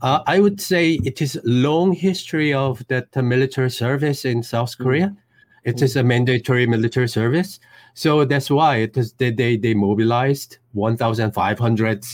[0.00, 4.72] Uh, I would say it is long history of that uh, military service in South
[4.72, 4.82] mm-hmm.
[4.82, 5.16] Korea.
[5.64, 7.60] It is a mandatory military service,
[7.94, 12.04] so that's why it is they they, they mobilized 1,500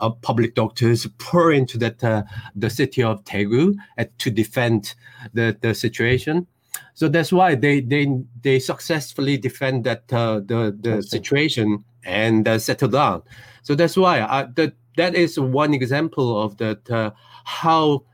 [0.00, 2.22] uh, public doctors pour into that uh,
[2.54, 4.94] the city of Daegu uh, to defend
[5.34, 6.46] the, the situation.
[6.94, 8.08] So that's why they they
[8.42, 13.22] they successfully defend that uh, the the situation and uh, settle down.
[13.62, 17.12] So that's why I, that that is one example of that uh,
[17.44, 18.04] how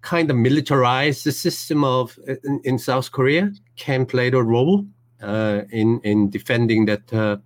[0.00, 4.84] kind of militarized the system of in, in South Korea can play the role
[5.22, 7.40] in in defending that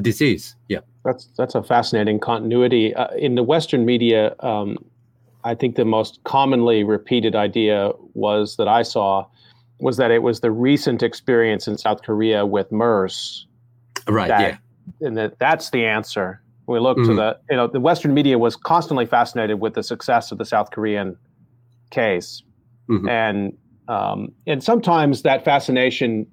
[0.00, 0.56] disease.
[0.68, 0.80] Yeah.
[1.04, 4.34] That's that's a fascinating continuity uh, in the Western media.
[4.40, 4.78] Um,
[5.44, 9.26] I think the most commonly repeated idea was that I saw
[9.78, 13.46] was that it was the recent experience in South Korea with MERS.
[14.06, 14.28] Right.
[14.28, 15.06] That, yeah.
[15.06, 16.42] And that that's the answer.
[16.66, 17.10] we look mm-hmm.
[17.10, 20.44] to the you know the Western media was constantly fascinated with the success of the
[20.44, 21.16] South Korean
[21.90, 22.42] case,
[22.88, 23.08] mm-hmm.
[23.08, 23.56] and
[23.88, 26.26] um, and sometimes that fascination.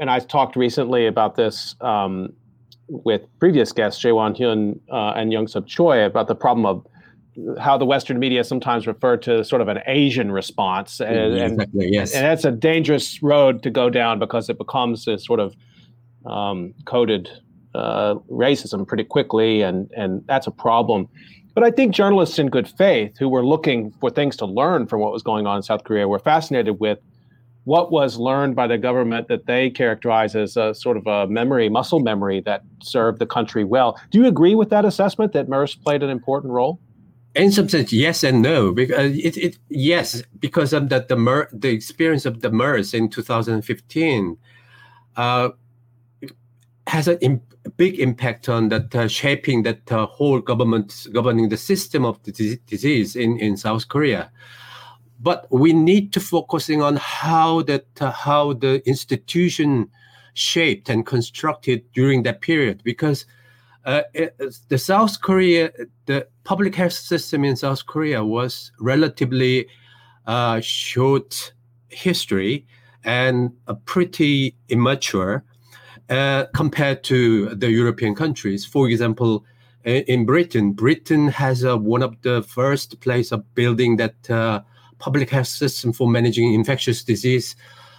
[0.00, 2.32] And I've talked recently about this um,
[2.88, 6.86] with previous guests, Jae-won Hyun uh, and Young Sub Choi, about the problem of
[7.58, 11.94] how the Western media sometimes refer to sort of an Asian response, and, exactly, and,
[11.94, 12.14] yes.
[12.14, 15.54] and that's a dangerous road to go down because it becomes this sort of
[16.26, 17.30] um, coded
[17.74, 21.08] uh, racism pretty quickly, and and that's a problem.
[21.54, 25.00] But I think journalists in good faith who were looking for things to learn from
[25.00, 26.98] what was going on in South Korea were fascinated with
[27.64, 31.68] what was learned by the government that they characterize as a sort of a memory,
[31.68, 34.00] muscle memory that served the country well.
[34.10, 36.80] Do you agree with that assessment that MERS played an important role?
[37.34, 38.72] In some sense, yes and no.
[38.72, 43.08] Because it, it yes, because of the the, MER, the experience of the MERS in
[43.08, 44.36] 2015
[45.16, 45.50] uh,
[46.88, 47.42] has a Im-
[47.76, 52.58] big impact on that uh, shaping that uh, whole government governing the system of the
[52.66, 54.30] disease in, in South Korea
[55.20, 59.88] but we need to focusing on how that uh, how the institution
[60.34, 63.26] shaped and constructed during that period because
[63.84, 64.36] uh, it,
[64.68, 65.70] the South Korea
[66.06, 69.66] the public health system in South Korea was relatively
[70.26, 71.52] uh, short
[71.88, 72.66] history
[73.04, 73.50] and
[73.84, 75.44] pretty immature
[76.08, 78.66] uh, compared to the European countries.
[78.66, 79.44] For example,
[79.84, 84.60] in Britain, Britain has one of the first place of building that uh,
[85.00, 87.56] public health system for managing infectious disease.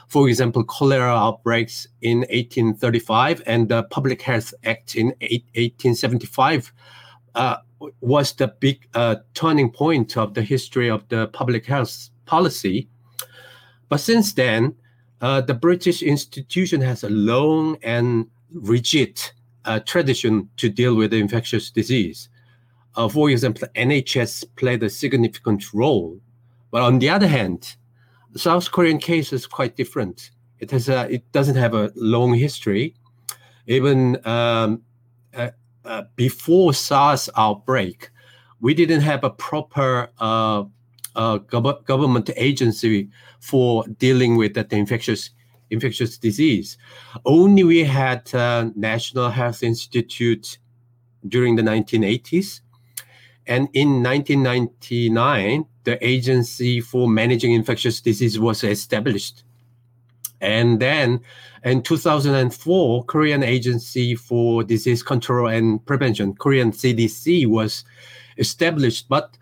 [0.07, 6.73] For example, cholera outbreaks in 1835 and the Public Health Act in 1875
[7.35, 7.57] uh,
[8.01, 12.87] was the big uh, turning point of the history of the public health policy.
[13.89, 14.75] But since then,
[15.21, 19.21] uh, the British institution has a long and rigid
[19.65, 22.29] uh, tradition to deal with infectious disease.
[22.95, 26.19] Uh, for example, NHS played a significant role.
[26.71, 27.75] But on the other hand,
[28.31, 30.31] the South Korean case is quite different.
[30.59, 32.95] It has a, it doesn't have a long history.
[33.67, 34.81] Even um,
[35.35, 35.49] uh,
[35.85, 38.09] uh before SARS outbreak,
[38.61, 40.63] we didn't have a proper uh,
[41.15, 43.09] uh, gov- government agency
[43.39, 45.31] for dealing with that infectious
[45.71, 46.77] infectious disease.
[47.25, 50.57] Only we had uh, National Health Institute
[51.27, 52.61] during the 1980s,
[53.47, 59.43] and in 1999, the Agency for Managing Infectious Disease was established.
[60.41, 61.21] And then
[61.63, 67.83] in 2004, Korean Agency for Disease Control and Prevention, Korean CDC, was
[68.37, 69.07] established.
[69.07, 69.37] But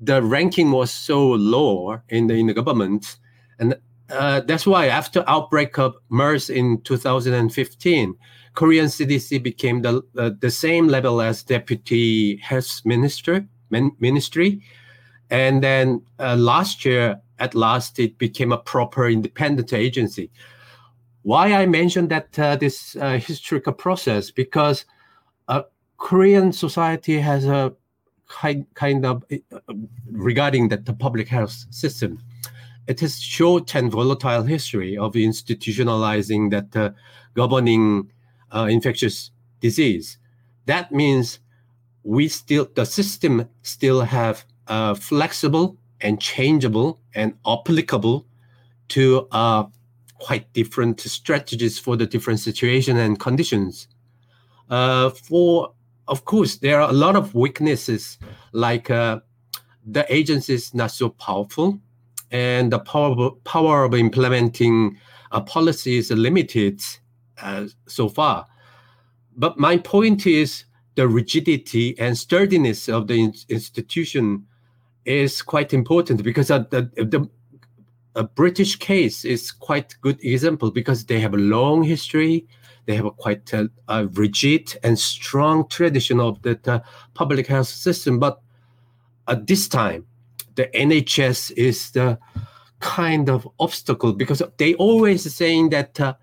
[0.00, 3.16] the ranking was so low in the, in the government.
[3.58, 3.76] And
[4.10, 8.14] uh, that's why after outbreak of MERS in 2015,
[8.54, 14.62] Korean CDC became the, uh, the same level as deputy health minister, ministry.
[15.30, 20.30] And then uh, last year, at last, it became a proper independent agency.
[21.22, 24.84] Why I mentioned that uh, this uh, historical process because
[25.48, 25.62] uh,
[25.98, 27.74] Korean society has a
[28.28, 29.58] kind kind of uh,
[30.10, 32.20] regarding that the public health system.
[32.86, 36.90] It has short and volatile history of institutionalizing that uh,
[37.34, 38.12] governing
[38.54, 40.18] infectious disease.
[40.66, 41.40] That means
[42.04, 48.26] we still the system still have uh, flexible and changeable and applicable
[48.88, 49.64] to uh,
[50.18, 53.88] quite different strategies for the different situation and conditions.
[54.68, 55.72] Uh, for
[56.08, 58.18] of course, there are a lot of weaknesses,
[58.52, 59.20] like uh,
[59.84, 61.80] the agency is not so powerful,
[62.30, 64.98] and the power power of implementing
[65.32, 66.80] a policy is limited
[67.42, 68.46] uh, so far.
[69.36, 70.64] But my point is
[70.94, 74.46] the rigidity and sturdiness of the in- institution
[75.06, 77.28] is quite important because the, the
[78.14, 82.46] a British case is quite good example because they have a long history
[82.86, 86.82] they have a quite a, a rigid and strong tradition of the, the
[87.14, 88.18] public health system.
[88.18, 88.40] But
[89.28, 90.06] at this time,
[90.54, 92.18] the NHS is the
[92.78, 96.14] kind of obstacle because they always saying that uh,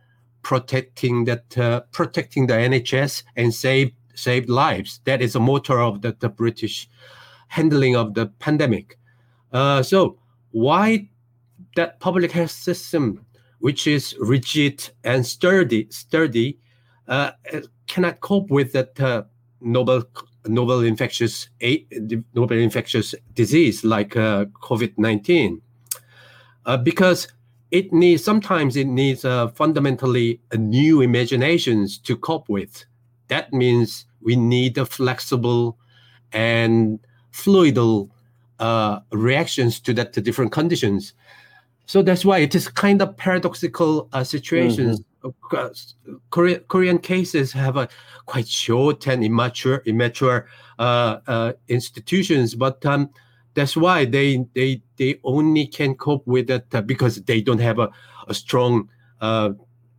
[0.41, 5.01] protecting that uh, protecting the NHS and save save lives.
[5.03, 6.89] That is a motor of the, the British
[7.53, 8.97] handling of the pandemic.
[9.51, 10.17] Uh, so
[10.51, 11.07] why
[11.75, 13.25] that public health system
[13.59, 16.57] which is rigid and sturdy, sturdy,
[17.07, 17.31] uh,
[17.87, 19.23] cannot cope with that uh,
[19.61, 20.03] novel
[20.47, 21.49] novel infectious
[22.33, 25.61] novel infectious disease like uh, COVID nineteen,
[26.65, 27.27] uh, because
[27.71, 32.85] it needs sometimes it needs uh, fundamentally new imaginations to cope with.
[33.29, 35.77] That means we need a flexible
[36.33, 36.99] and
[37.33, 38.09] fluidal
[38.59, 41.13] uh, reactions to that to different conditions
[41.85, 45.01] so that's why it is kind of paradoxical uh, situations.
[45.23, 46.09] Mm-hmm.
[46.31, 47.87] Korean, Korean cases have a
[48.25, 50.47] quite short and immature, immature
[50.79, 53.09] uh, uh, institutions, but um,
[53.53, 57.79] that's why they they they only can cope with that uh, because they don't have
[57.79, 57.89] a,
[58.27, 58.89] a strong
[59.21, 59.51] uh,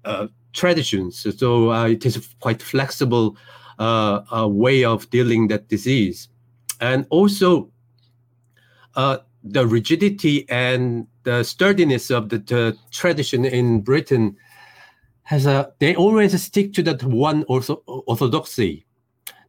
[0.05, 1.26] uh, traditions.
[1.39, 3.37] So it is quite flexible
[3.78, 6.28] way of dealing that disease,
[6.81, 7.70] and also
[9.45, 14.37] the rigidity and the sturdiness of the, the, tradition in Britain
[15.22, 18.87] has a they always stick to that one ortho, orthodoxy.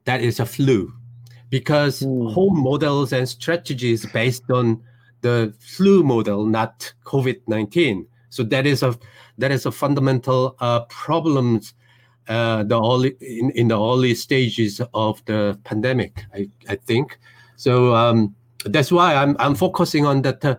[0.06, 0.94] That is a flu.
[1.50, 2.34] Because mm.
[2.34, 4.82] whole models and strategies based on
[5.26, 8.96] the flu model not covid-19 so that is a
[9.40, 11.74] that is a fundamental uh, problems
[12.28, 17.20] uh, the early in, in the early stages of the pandemic i, I think
[17.56, 20.56] so um, that's why i'm, I'm focusing on that uh,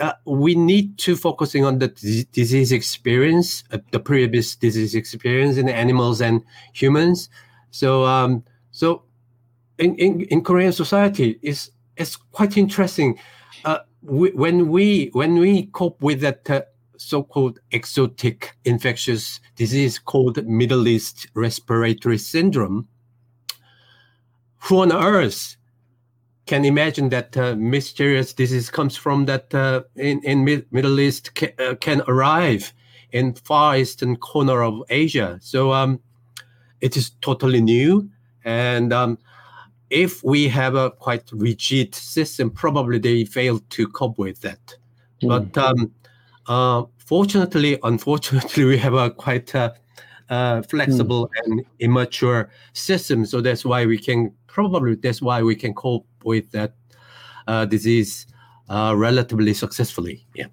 [0.00, 1.88] uh, we need to focusing on the
[2.32, 6.42] disease experience, uh, the previous disease experience in animals and
[6.72, 7.28] humans.
[7.72, 9.02] So, um, so
[9.78, 13.18] in, in, in Korean society is is quite interesting.
[13.64, 16.68] Uh, we, when we when we cope with that
[16.98, 22.88] so-called exotic infectious disease called Middle East respiratory syndrome,
[24.58, 25.56] who on earth
[26.46, 31.54] can imagine that uh, mysterious disease comes from that uh, in in Middle East ca-
[31.58, 32.72] uh, can arrive
[33.12, 35.38] in far eastern corner of Asia.
[35.40, 36.00] So um,
[36.80, 38.08] it is totally new,
[38.44, 39.18] and um,
[39.90, 44.76] if we have a quite rigid system, probably they fail to cope with that.
[45.22, 45.28] Mm.
[45.28, 45.92] But um,
[46.48, 49.72] uh, fortunately, unfortunately, we have a quite uh,
[50.30, 51.44] uh, flexible mm.
[51.44, 53.24] and immature system.
[53.24, 56.74] So that's why we can probably that's why we can cope with that
[57.46, 58.26] uh, disease
[58.68, 60.26] uh, relatively successfully.
[60.34, 60.46] Yeah.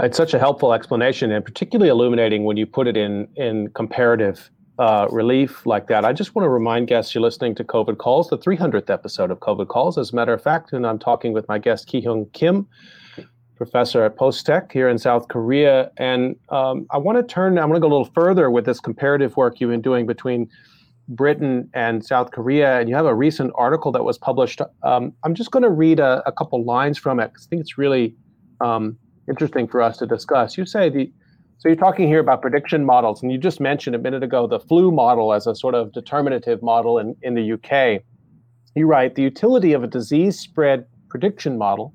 [0.00, 4.50] It's such a helpful explanation and particularly illuminating when you put it in in comparative
[4.78, 6.04] uh, relief like that.
[6.04, 9.38] I just want to remind guests you're listening to COVID Calls, the 300th episode of
[9.38, 12.66] COVID Calls, as a matter of fact, and I'm talking with my guest Ki-Hyung Kim,
[13.54, 15.92] professor at POSTECH here in South Korea.
[15.96, 18.80] And um, I want to turn, I want to go a little further with this
[18.80, 20.50] comparative work you've been doing between
[21.06, 22.80] Britain and South Korea.
[22.80, 24.60] And you have a recent article that was published.
[24.82, 27.60] Um, I'm just going to read a, a couple lines from it because I think
[27.60, 28.16] it's really
[28.60, 30.56] um, interesting for us to discuss.
[30.56, 31.12] You say the
[31.58, 34.60] so you're talking here about prediction models, and you just mentioned a minute ago the
[34.60, 38.02] flu model as a sort of determinative model in, in the UK.
[38.74, 41.94] You write the utility of a disease spread prediction model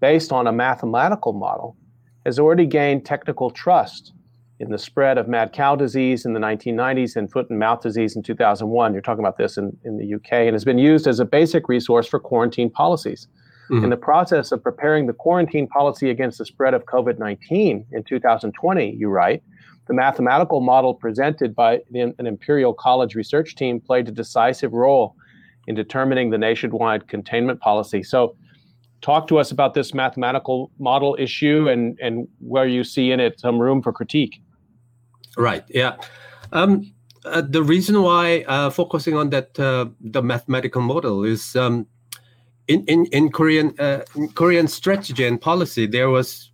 [0.00, 1.76] based on a mathematical model
[2.24, 4.12] has already gained technical trust
[4.58, 8.16] in the spread of mad cow disease in the 1990s and foot and mouth disease
[8.16, 8.92] in 2001.
[8.92, 11.68] You're talking about this in, in the UK and has been used as a basic
[11.68, 13.28] resource for quarantine policies.
[13.70, 13.84] Mm-hmm.
[13.84, 18.04] In the process of preparing the quarantine policy against the spread of COVID 19 in
[18.04, 19.42] 2020, you write,
[19.86, 25.16] the mathematical model presented by the, an Imperial College research team played a decisive role
[25.66, 28.02] in determining the nationwide containment policy.
[28.02, 28.36] So,
[29.02, 33.38] talk to us about this mathematical model issue and, and where you see in it
[33.38, 34.40] some room for critique.
[35.36, 35.64] Right.
[35.68, 35.96] Yeah.
[36.52, 36.92] Um,
[37.24, 41.86] uh, the reason why uh, focusing on that uh, the mathematical model is um,
[42.68, 46.50] in in in Korean uh, in Korean strategy and policy, there was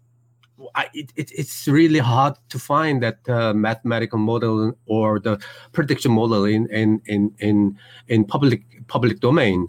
[0.75, 5.39] I, it, it, it's really hard to find that uh, mathematical model or the
[5.73, 9.69] prediction model in in in in, in public public domain,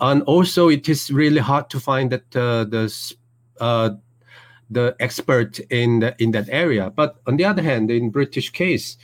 [0.00, 3.14] and also it is really hard to find that uh, the
[3.60, 3.90] uh,
[4.70, 6.90] the expert in the, in that area.
[6.90, 8.96] But on the other hand, in British case,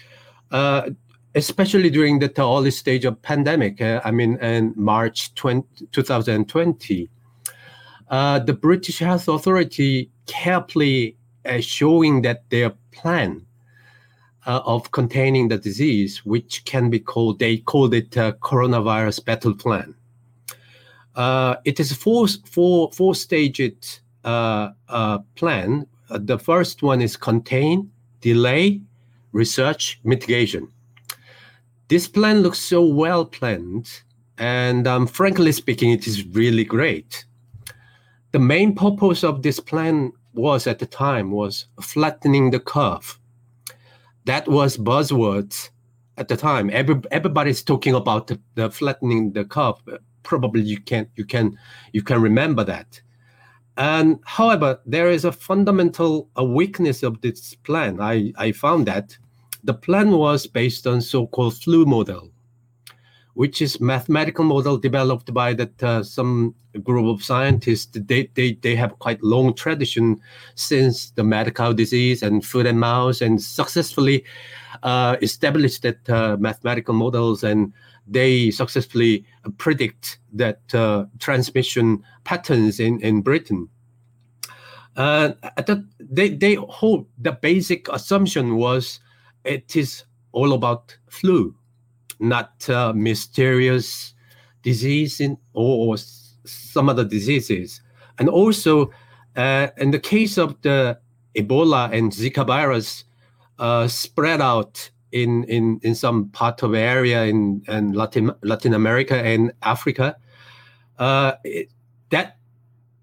[0.50, 0.90] uh,
[1.34, 7.08] especially during the early stage of pandemic, uh, I mean, in March 20, 2020,
[8.10, 13.44] uh, the British Health Authority carefully uh, showing that their plan
[14.46, 19.94] uh, of containing the disease, which can be called, they called it coronavirus battle plan.
[21.14, 25.86] Uh, it is four, four, four staged uh, plan.
[26.10, 28.80] the first one is contain, delay,
[29.32, 30.68] research, mitigation
[31.88, 34.02] this plan looks so well planned,
[34.36, 37.24] and um, frankly speaking, it is really great.
[38.32, 43.18] The main purpose of this plan was at the time was flattening the curve.
[44.26, 45.70] That was buzzwords
[46.18, 46.68] at the time.
[46.70, 49.76] Every, everybody's talking about the, the flattening the curve.
[50.22, 51.58] Probably you can you can
[51.92, 53.00] you can remember that.
[53.78, 58.00] And however, there is a fundamental a weakness of this plan.
[58.00, 59.16] I, I found that
[59.64, 62.30] the plan was based on so-called flu model,
[63.34, 67.90] which is mathematical model developed by that uh, some group of scientists.
[67.92, 70.20] They, they they have quite long tradition
[70.54, 74.24] since the cow disease and foot and mouth, and successfully
[74.82, 77.72] uh, established that uh, mathematical models and
[78.10, 79.24] they successfully
[79.58, 83.68] predict that uh, transmission patterns in in Britain.
[84.96, 85.32] Uh,
[86.00, 89.00] they they hold the basic assumption was
[89.44, 91.54] it is all about flu,
[92.20, 94.14] not uh, mysterious
[94.62, 95.96] disease in, or, or,
[96.44, 97.82] some other diseases.
[98.18, 98.90] And also,
[99.36, 100.98] uh, in the case of the
[101.34, 103.04] Ebola and Zika virus,
[103.58, 109.16] uh, spread out in, in, in some part of area in, in Latin, Latin America
[109.16, 110.16] and Africa,
[110.98, 111.70] uh, it,
[112.10, 112.38] that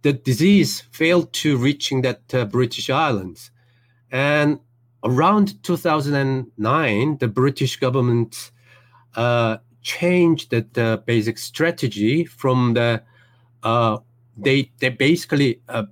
[0.01, 3.51] the disease failed to reaching that uh, British Islands.
[4.11, 4.59] And
[5.05, 8.51] around 2009, the British government
[9.15, 13.01] uh, changed the, the, basic strategy from the
[13.63, 13.97] uh,
[14.35, 15.83] they they basically uh,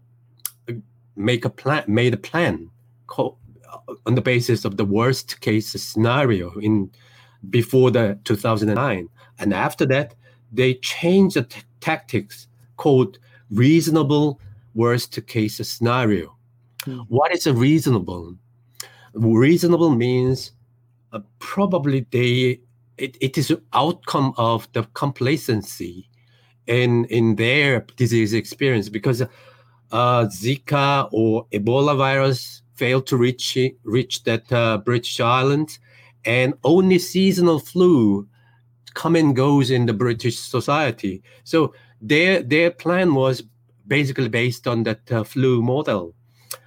[1.16, 2.70] make a plan made a plan
[3.18, 3.30] uh,
[4.06, 6.92] on the basis of the worst case scenario in
[7.50, 9.08] before the 2009
[9.40, 10.16] and after that
[10.52, 12.48] they changed the t- tactics
[12.78, 14.40] called reasonable
[14.74, 16.36] worst case scenario.
[16.86, 17.02] Mm-hmm.
[17.08, 18.36] what is a reasonable
[19.14, 20.52] reasonable means
[21.12, 22.60] uh, probably they
[22.98, 26.10] it, it is an outcome of the complacency
[26.68, 34.24] in in their disease experience because uh, Zika or Ebola virus failed to reach reach
[34.24, 35.78] that uh, British island,
[36.26, 38.28] and only seasonal flu
[38.94, 41.22] come and goes in the British society.
[41.44, 43.44] So their their plan was
[43.88, 46.16] basically based on that uh, flu model.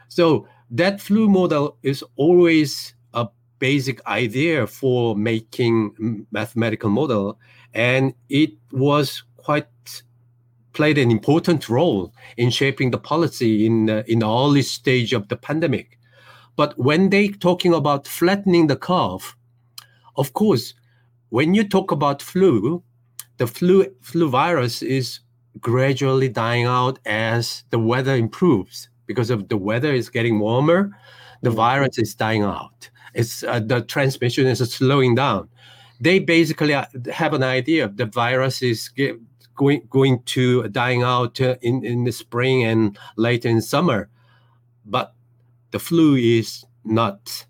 [0.08, 7.38] So that flu model is always a basic idea for making mathematical model,
[7.74, 9.66] and it was quite
[10.72, 15.28] played an important role in shaping the policy in uh, in the early stage of
[15.28, 15.98] the pandemic.
[16.56, 19.36] But when they talking about flattening the curve,
[20.16, 20.74] of course,
[21.28, 22.82] when you talk about flu,
[23.36, 25.20] the flu flu virus is
[25.60, 30.90] gradually dying out as the weather improves because of the weather is getting warmer
[31.42, 31.56] the mm-hmm.
[31.56, 35.48] virus is dying out it's uh, the transmission is slowing down
[36.00, 39.18] they basically uh, have an idea the virus is get,
[39.56, 44.08] going going to dying out uh, in in the spring and later in summer,
[44.84, 45.14] but
[45.72, 47.46] the flu is not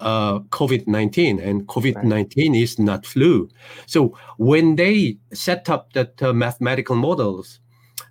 [0.00, 2.62] uh, COVID nineteen, and COVID nineteen right.
[2.62, 3.48] is not flu.
[3.86, 7.60] So when they set up that uh, mathematical models,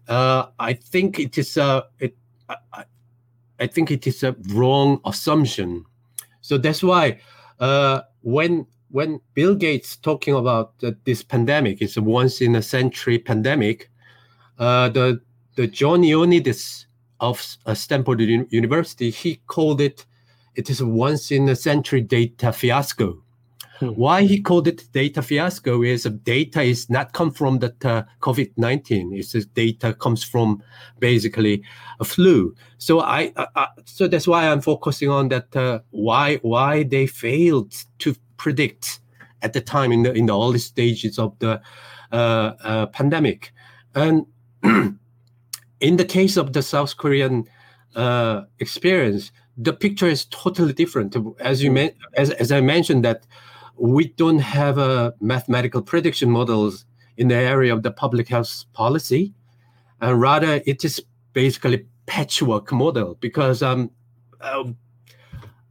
[0.07, 2.15] uh, I think it is a it,
[2.73, 2.83] I,
[3.59, 5.85] I, think it is a wrong assumption.
[6.41, 7.19] So that's why
[7.59, 10.73] uh, when when Bill Gates talking about
[11.05, 13.89] this pandemic is a once in a century pandemic,
[14.59, 15.21] uh, the
[15.55, 16.85] the John Ioannidis
[17.19, 20.05] of uh, Stanford University he called it
[20.55, 23.22] it is a once in a century data fiasco.
[23.79, 23.89] Hmm.
[23.89, 28.51] Why he called it data fiasco is data is not come from the uh, COVID
[28.57, 29.13] nineteen.
[29.13, 30.61] It's data comes from
[30.99, 31.63] basically
[31.99, 32.55] a flu.
[32.77, 35.55] So I, I, so that's why I'm focusing on that.
[35.55, 38.99] Uh, why why they failed to predict
[39.41, 41.61] at the time in the in the early stages of the
[42.13, 43.51] uh, uh, pandemic.
[43.95, 44.27] And
[44.63, 47.45] in the case of the South Korean
[47.95, 51.15] uh, experience, the picture is totally different.
[51.39, 53.25] As you men- as, as I mentioned that
[53.77, 56.85] we don't have a mathematical prediction models
[57.17, 59.33] in the area of the public health policy,
[60.01, 61.01] and rather it is
[61.33, 63.89] basically patchwork model because um,
[64.41, 64.63] uh,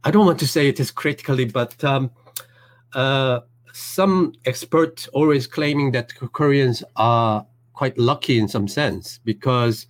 [0.03, 2.11] I don't want to say it is critically, but um,
[2.93, 3.41] uh,
[3.71, 9.87] some experts always claiming that Koreans are quite lucky in some sense because,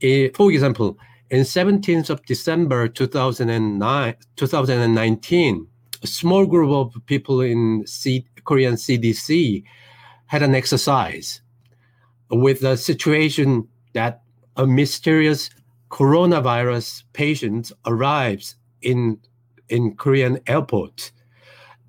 [0.00, 0.98] it, for example,
[1.30, 9.64] in 17th of December 2009, 2019, a small group of people in C, Korean CDC
[10.26, 11.40] had an exercise
[12.30, 14.22] with a situation that
[14.56, 15.50] a mysterious
[15.90, 19.18] coronavirus patient arrives in
[19.68, 21.12] in Korean airport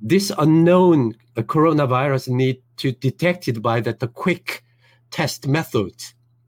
[0.01, 4.63] this unknown coronavirus need to detect it by the, the quick
[5.11, 5.93] test method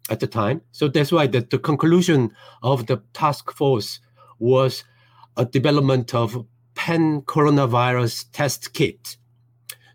[0.10, 0.62] at the time.
[0.72, 2.32] So that's why the, the conclusion
[2.64, 4.00] of the task force
[4.40, 4.84] was
[5.38, 6.46] a development of
[6.76, 9.18] pan coronavirus test kit.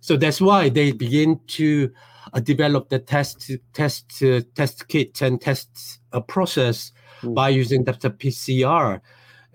[0.00, 1.90] So that's why they begin to
[2.32, 7.34] uh, develop the test test uh, test kit and test uh, process mm.
[7.34, 9.00] by using the, the PCR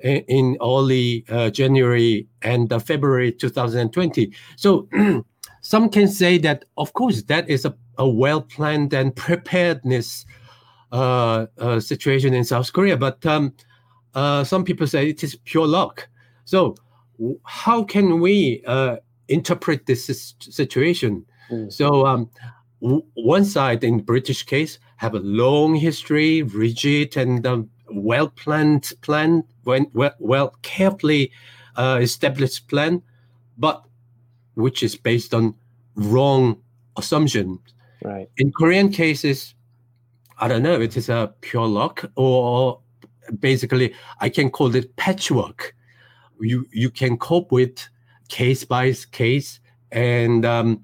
[0.04, 4.34] in early uh, January and uh, February 2020.
[4.56, 4.88] So
[5.62, 10.26] some can say that, of course, that is a, a well planned and preparedness
[10.92, 12.98] uh, uh, situation in South Korea.
[12.98, 13.54] But um,
[14.14, 16.08] uh, some people say it is pure luck.
[16.46, 16.76] So,
[17.44, 18.98] how can we uh,
[19.28, 21.26] interpret this situation?
[21.50, 21.72] Mm.
[21.72, 22.30] So, um,
[22.80, 29.44] one side in British case have a long history, rigid and um, well planned plan,
[29.64, 31.32] when well, well carefully
[31.76, 33.02] uh, established plan,
[33.58, 33.84] but
[34.56, 35.56] which is based on
[35.96, 36.62] wrong
[36.98, 37.60] assumptions.
[38.04, 38.30] Right.
[38.38, 39.54] In Korean cases,
[40.40, 42.80] I don't know, it is a pure luck or
[43.40, 45.76] basically I can call it patchwork.
[46.42, 47.88] You you can cope with
[48.30, 49.60] case by case
[49.92, 50.84] and um,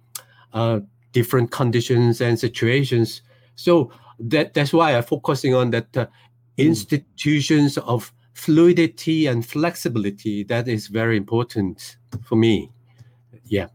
[0.54, 0.82] uh,
[1.14, 3.22] different conditions and situations.
[3.56, 6.08] So that that's why I'm focusing on that uh,
[6.58, 10.44] institutions of fluidity and flexibility.
[10.44, 12.72] That is very important for me.
[13.46, 13.68] Yeah.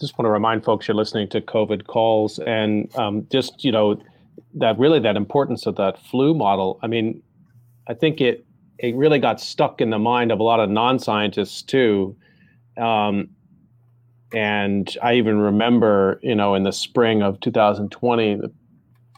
[0.00, 4.00] Just want to remind folks you're listening to COVID calls and um, just you know
[4.54, 6.78] that really that importance of that flu model.
[6.82, 7.22] I mean,
[7.88, 8.45] I think it
[8.78, 12.16] it really got stuck in the mind of a lot of non-scientists too.
[12.76, 13.28] Um,
[14.34, 18.40] and I even remember, you know, in the spring of 2020,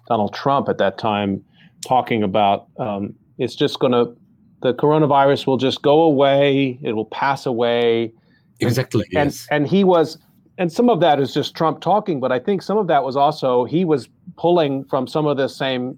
[0.08, 1.44] Donald Trump at that time
[1.86, 4.16] talking about um, it's just going to
[4.60, 8.12] the coronavirus will just go away it will pass away
[8.60, 9.46] exactly and yes.
[9.50, 10.18] and he was
[10.58, 13.16] and some of that is just trump talking but i think some of that was
[13.16, 15.96] also he was pulling from some of the same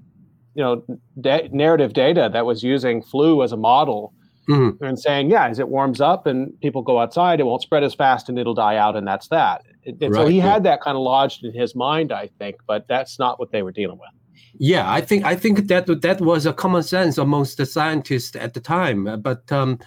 [0.61, 0.85] you know
[1.23, 4.13] da- narrative data that was using flu as a model
[4.47, 4.85] mm-hmm.
[4.85, 7.95] and saying yeah as it warms up and people go outside it won't spread as
[7.95, 10.99] fast and it'll die out and that's that and right, so he had that kind
[10.99, 14.11] of lodged in his mind i think but that's not what they were dealing with
[14.59, 18.53] yeah, I think I think that that was a common sense amongst the scientists at
[18.53, 19.21] the time.
[19.23, 19.79] But um,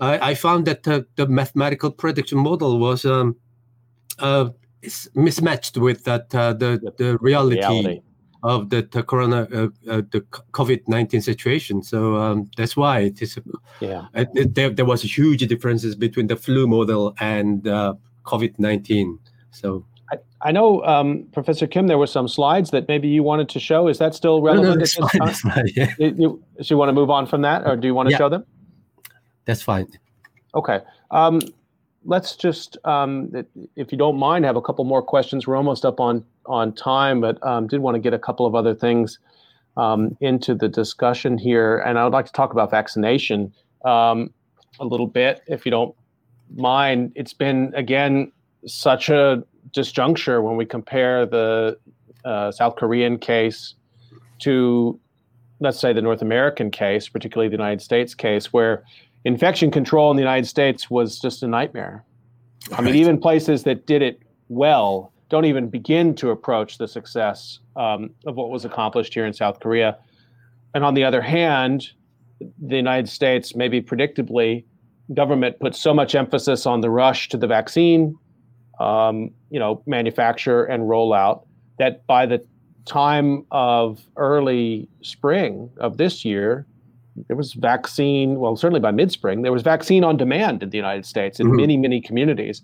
[0.00, 3.36] I, I, found that the, the, mathematical prediction model was um,
[4.18, 4.50] uh,
[5.14, 8.00] mismatched with that uh, the the reality, reality.
[8.42, 10.20] Of the, the corona uh, uh the
[10.52, 11.82] COVID nineteen situation.
[11.82, 13.38] So um, that's why it is.
[13.80, 19.18] Yeah, it, there there was huge differences between the flu model and uh, COVID nineteen.
[19.50, 19.84] So
[20.40, 23.88] I know, um, Professor Kim, there were some slides that maybe you wanted to show.
[23.88, 24.88] Is that still relevant?
[24.98, 25.92] No, no, fine, yeah.
[25.98, 28.12] you, you, so you want to move on from that, or do you want to
[28.12, 28.18] yeah.
[28.18, 28.44] show them?
[29.46, 29.88] That's fine.
[30.54, 30.80] Okay.
[31.10, 31.40] Um,
[32.04, 33.32] let's just, um,
[33.74, 35.46] if you don't mind, have a couple more questions.
[35.46, 38.54] We're almost up on on time, but um, did want to get a couple of
[38.54, 39.18] other things
[39.76, 43.52] um, into the discussion here, and I would like to talk about vaccination
[43.84, 44.32] um,
[44.80, 45.94] a little bit, if you don't
[46.54, 47.12] mind.
[47.14, 48.32] It's been again
[48.66, 51.78] such a disjuncture when we compare the
[52.24, 53.74] uh, South Korean case
[54.40, 54.98] to,
[55.60, 58.84] let's say, the North American case, particularly the United States case, where
[59.24, 62.04] infection control in the United States was just a nightmare.
[62.70, 62.80] Right.
[62.80, 67.60] I mean, even places that did it well don't even begin to approach the success
[67.76, 69.96] um, of what was accomplished here in South Korea.
[70.74, 71.88] And on the other hand,
[72.60, 74.64] the United States, maybe predictably,
[75.14, 78.14] government put so much emphasis on the rush to the vaccine
[78.80, 81.44] um, you know, manufacture and rollout.
[81.78, 82.44] That by the
[82.84, 86.66] time of early spring of this year,
[87.28, 88.40] there was vaccine.
[88.40, 91.48] Well, certainly by mid spring, there was vaccine on demand in the United States in
[91.48, 91.56] mm-hmm.
[91.56, 92.62] many many communities,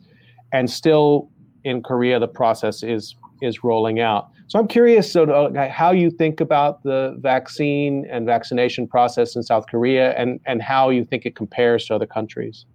[0.53, 1.31] and still
[1.65, 4.31] in Korea the process is is rolling out.
[4.47, 9.37] So I'm curious so to, uh, how you think about the vaccine and vaccination process
[9.37, 12.67] in South Korea, and and how you think it compares to other countries.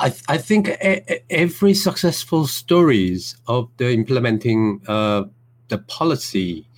[0.00, 0.68] I, I think
[1.28, 5.24] every successful stories of the implementing uh,
[5.68, 6.68] the policy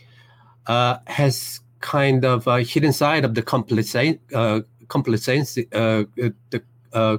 [0.66, 6.04] uh, has kind of a hidden side of the complacency, uh, complacency, uh,
[6.50, 7.18] the uh,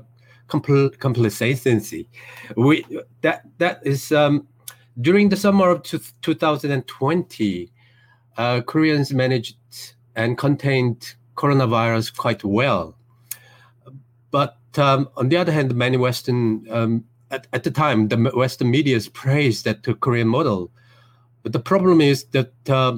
[0.51, 2.07] compl- complacency.
[2.55, 2.85] We
[3.21, 4.47] that that is um,
[4.99, 7.71] during the summer of 2020,
[8.37, 9.55] uh, Koreans managed
[10.15, 12.95] and contained coronavirus quite well,
[14.29, 18.69] but um, on the other hand, many Western um, at, at the time the Western
[18.69, 20.69] media praised that the Korean model,
[21.43, 22.97] but the problem is that uh,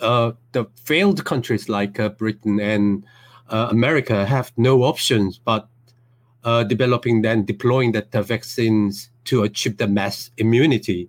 [0.00, 3.04] uh, the failed countries like uh, Britain and
[3.48, 5.68] uh, America have no options but
[6.48, 11.08] uh, developing and deploying that vaccines to achieve the mass immunity.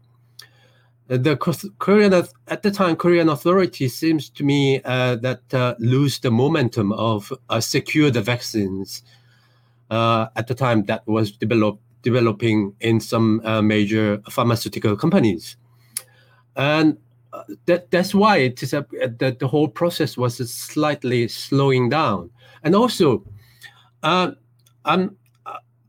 [1.07, 1.37] The
[1.79, 2.13] Korean
[2.47, 5.41] at the time Korean authorities seems to me uh, that
[5.79, 9.03] lose the momentum of secure the vaccines
[9.89, 15.57] uh, at the time that was develop, developing in some uh, major pharmaceutical companies.
[16.55, 16.97] And
[17.33, 22.29] uh, that, that's why it is a, the, the whole process was slightly slowing down.
[22.63, 23.23] And also,
[24.03, 24.31] uh,
[24.85, 25.15] I'm,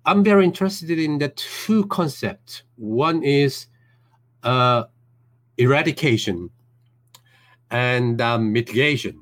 [0.07, 2.63] I'm very interested in the two concepts.
[2.77, 3.67] One is
[4.43, 4.85] uh,
[5.59, 6.51] eradication
[7.71, 9.21] and um, mitigation.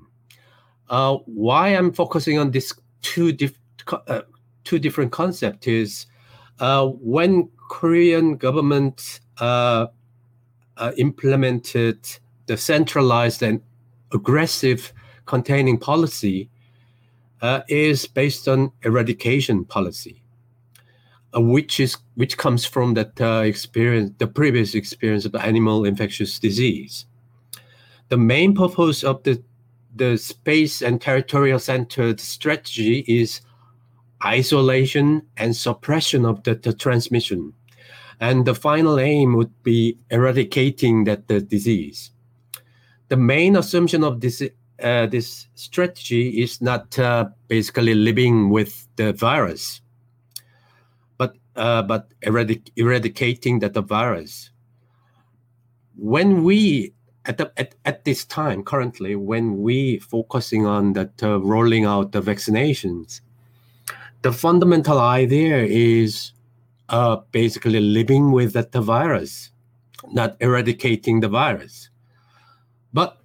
[0.88, 2.72] Uh, why I'm focusing on these
[3.02, 3.58] two different
[4.06, 4.22] uh,
[4.64, 6.06] two different concepts is
[6.60, 9.86] uh, when Korean government uh,
[10.76, 11.98] uh, implemented
[12.46, 13.62] the centralized and
[14.12, 14.92] aggressive
[15.26, 16.50] containing policy
[17.68, 20.22] is based on eradication policy,
[21.34, 27.06] which is which comes from that uh, experience, the previous experience of animal infectious disease.
[28.08, 29.42] The main purpose of the
[29.94, 33.40] the space and territorial centered strategy is
[34.24, 37.52] isolation and suppression of the, the transmission.
[38.20, 42.10] And the final aim would be eradicating that the disease.
[43.08, 44.42] the main assumption of this
[44.82, 49.80] uh, this strategy is not uh, basically living with the virus,
[51.58, 54.50] uh, but eradic- eradicating that the virus.
[55.96, 56.94] When we
[57.26, 62.12] at, the, at at this time currently, when we focusing on that uh, rolling out
[62.12, 63.20] the vaccinations,
[64.22, 66.32] the fundamental idea is
[66.88, 69.50] uh, basically living with that the virus,
[70.12, 71.90] not eradicating the virus.
[72.94, 73.18] But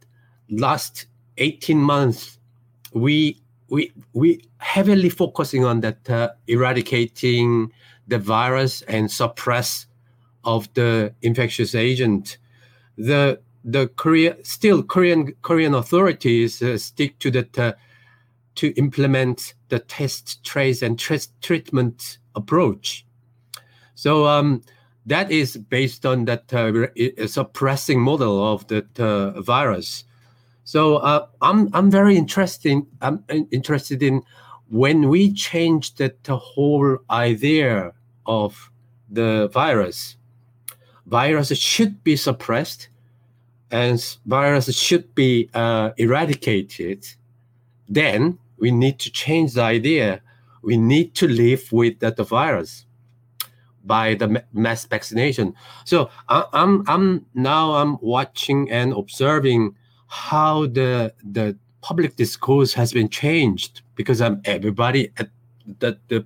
[0.50, 1.06] last
[1.38, 2.40] 18 months,
[2.94, 7.72] we we we heavily focusing on that uh, eradicating
[8.08, 9.88] the virus and suppress
[10.44, 12.38] of the infectious agent.
[12.98, 17.74] The the Korea still Korean Korean authorities uh, stick to that uh,
[18.56, 23.06] to implement the test, trace, and test treatment approach.
[23.96, 24.62] So um,
[25.06, 28.66] that is based on that uh, suppressing model of
[29.00, 30.04] uh, virus.
[30.66, 32.86] So uh, I'm I'm very interested.
[33.02, 34.24] I'm interested in
[34.74, 37.94] when we change the whole idea
[38.26, 38.72] of
[39.08, 40.18] the virus.
[41.06, 42.90] Virus should be suppressed,
[43.70, 47.06] and virus should be uh, eradicated.
[47.88, 50.22] Then we need to change the idea.
[50.64, 52.88] We need to live with the virus
[53.84, 55.54] by the mass vaccination.
[55.86, 59.76] So I, I'm I'm now I'm watching and observing
[60.08, 65.30] how the the public discourse has been changed because I'm everybody at
[65.80, 66.26] the, the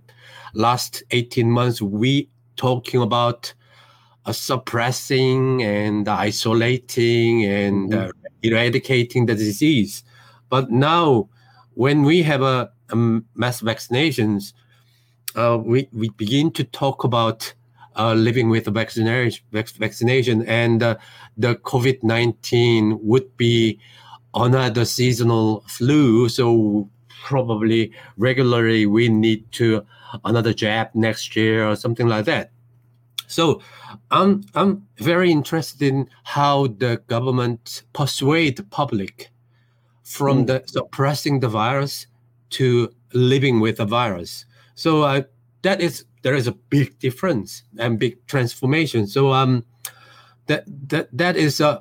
[0.54, 3.54] last 18 months we talking about
[4.26, 8.12] uh, suppressing and isolating and uh,
[8.44, 10.04] eradicating the disease.
[10.50, 11.28] But now
[11.74, 14.54] when we have a, a mass vaccinations
[15.36, 17.54] uh, we, we begin to talk about
[17.96, 20.96] uh, living with the vaccination, vaccination and uh,
[21.36, 23.80] the COVID 19 would be
[24.34, 26.30] another seasonal flu.
[26.30, 26.90] So
[27.24, 29.86] probably regularly we need to
[30.24, 32.52] another jab next year or something like that.
[33.28, 33.62] So
[34.12, 39.30] I'm I'm very interested in how the government persuade the public
[40.04, 40.48] from mm.
[40.48, 42.08] the suppressing the virus
[42.52, 44.46] to living with the virus.
[44.76, 45.24] So uh,
[45.64, 49.08] that is there is a big difference and big transformation.
[49.08, 49.66] So um,
[50.48, 51.80] that that that is uh,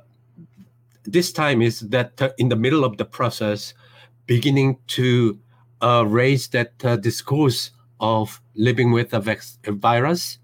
[1.06, 3.74] this time is that uh, in the middle of the process,
[4.26, 5.38] beginning to
[5.80, 10.38] uh, raise that uh, discourse of living with a, vex- a virus,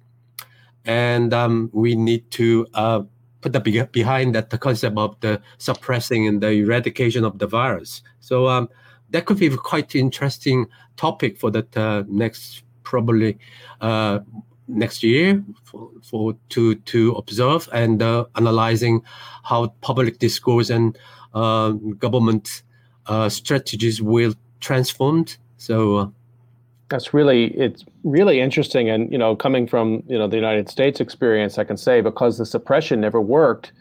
[0.84, 3.02] and um, we need to uh,
[3.40, 7.46] put the be- behind that the concept of the suppressing and the eradication of the
[7.46, 8.02] virus.
[8.20, 8.68] So um,
[9.10, 13.38] that could be quite interesting topic for that uh, next probably
[13.80, 14.20] uh,
[14.72, 19.02] next year for, for to to observe and uh, analyzing
[19.44, 20.98] how public discourse and
[21.34, 22.62] uh, government
[23.06, 25.26] uh, strategies will transform.
[25.56, 26.06] So uh,
[26.88, 31.00] that's really it's really interesting, and you know, coming from you know the United States
[31.00, 33.72] experience, I can say because the suppression never worked,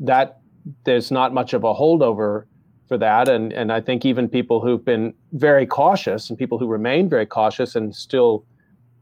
[0.00, 0.40] that
[0.84, 2.44] there's not much of a holdover
[2.86, 6.66] for that, and and I think even people who've been very cautious and people who
[6.66, 8.44] remain very cautious and still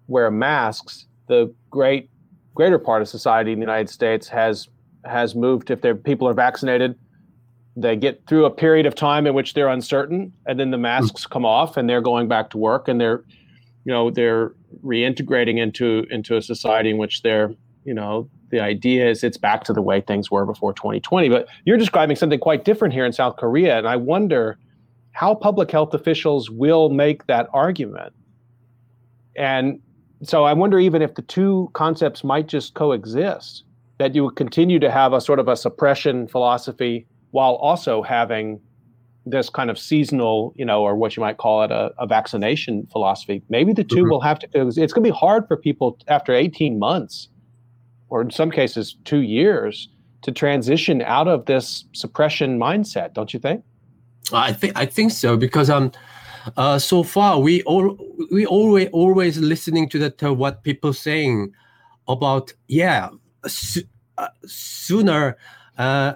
[0.07, 2.11] wear masks the great
[2.55, 4.69] greater part of society in the United States has
[5.05, 5.71] has moved.
[5.71, 6.99] If their people are vaccinated,
[7.77, 11.27] they get through a period of time in which they're uncertain, and then the masks
[11.27, 13.23] come off, and they're going back to work, and they're
[13.85, 14.53] you know they're
[14.85, 17.51] reintegrating into into a society in which they're
[17.85, 21.49] you know the idea is it's back to the way things were before 2020 but
[21.65, 24.59] you're describing something quite different here in south korea and i wonder
[25.13, 28.13] how public health officials will make that argument
[29.37, 29.81] and
[30.23, 33.65] so I wonder even if the two concepts might just coexist,
[33.99, 38.61] that you would continue to have a sort of a suppression philosophy while also having
[39.27, 42.87] this kind of seasonal, you know, or what you might call it a, a vaccination
[42.91, 43.43] philosophy.
[43.49, 44.11] Maybe the 2 mm-hmm.
[44.11, 47.29] will have to, it's going to be hard for people after 18 months,
[48.09, 49.89] or in some cases, two years,
[50.23, 53.63] to transition out of this suppression mindset, don't you think?
[54.33, 55.91] I think I think so because um
[56.57, 57.97] uh, so far we all
[58.31, 61.53] we always always listening to that uh, what people saying
[62.07, 63.09] about yeah
[63.47, 63.83] su-
[64.17, 65.37] uh, sooner
[65.79, 66.15] uh,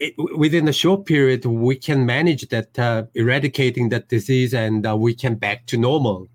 [0.00, 5.14] it, within a short period we can manage that uh, eradicating that disease and we
[5.14, 6.28] can back to normal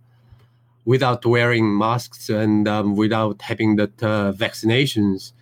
[0.86, 5.34] without wearing masks and um, without having that vaccinations.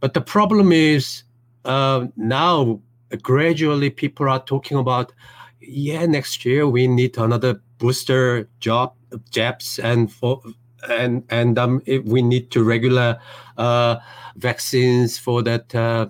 [0.00, 1.22] But the problem is
[1.64, 2.80] now
[3.22, 5.12] gradually people are talking about
[5.60, 8.94] yeah, next year we need another booster job
[9.30, 10.42] jabs and for
[10.88, 13.18] and and um, we need to regular
[13.58, 13.96] uh,
[14.36, 16.06] vaccines for that uh,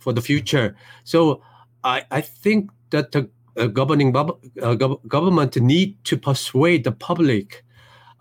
[0.00, 0.76] for the future.
[1.04, 1.42] So
[1.84, 7.64] I, I think that the uh, governing uh, government need to persuade the public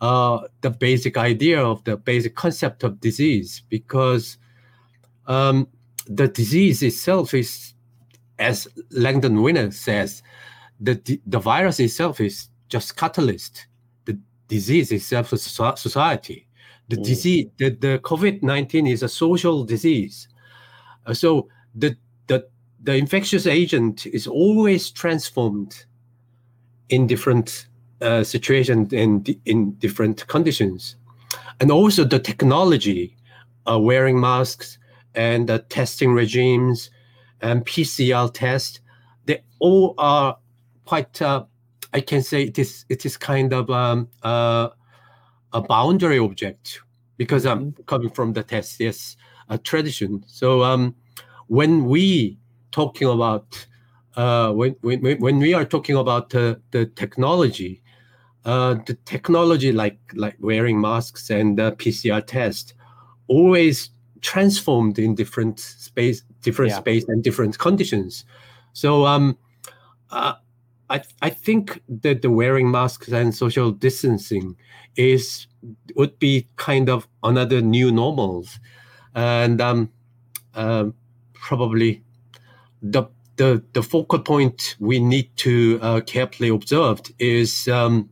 [0.03, 4.37] uh, the basic idea of the basic concept of disease because
[5.27, 5.65] um,
[6.07, 7.72] the disease itself is,
[8.43, 10.21] as Langdon Winner says,
[10.79, 13.67] the, the virus itself is just catalyst.
[14.05, 16.47] The disease itself is society.
[16.89, 17.05] The mm.
[17.05, 20.27] disease, the, the COVID-19 is a social disease.
[21.05, 21.95] Uh, so the,
[22.27, 22.47] the,
[22.83, 25.85] the infectious agent is always transformed
[26.89, 27.67] in different
[28.01, 30.97] uh, situations and in different conditions.
[31.59, 33.15] And also the technology,
[33.69, 34.77] uh, wearing masks
[35.15, 36.89] and the testing regimes
[37.43, 38.79] and PCR test,
[39.25, 40.37] they all are
[40.85, 41.45] quite, uh,
[41.93, 44.69] I can say it is, it is kind of um, uh,
[45.51, 46.79] a boundary object
[47.17, 47.83] because I'm mm-hmm.
[47.83, 49.17] coming from the STS
[49.49, 50.23] uh, tradition.
[50.27, 50.95] So um,
[51.47, 52.39] when we
[52.71, 53.67] talking about
[54.15, 57.81] uh, when, when when we are talking about uh, the technology,
[58.45, 62.75] uh, the technology like like wearing masks and PCR test
[63.27, 63.89] always
[64.21, 66.79] transformed in different space, different yeah.
[66.79, 68.25] space and different conditions.
[68.73, 69.37] So um,
[70.11, 70.33] uh,
[70.89, 74.55] I I think that the wearing masks and social distancing
[74.95, 75.47] is
[75.95, 78.59] would be kind of another new normals,
[79.15, 79.89] and um,
[80.53, 80.85] uh,
[81.33, 82.03] probably
[82.81, 83.03] the
[83.37, 88.09] the the focal point we need to uh, carefully observe is um,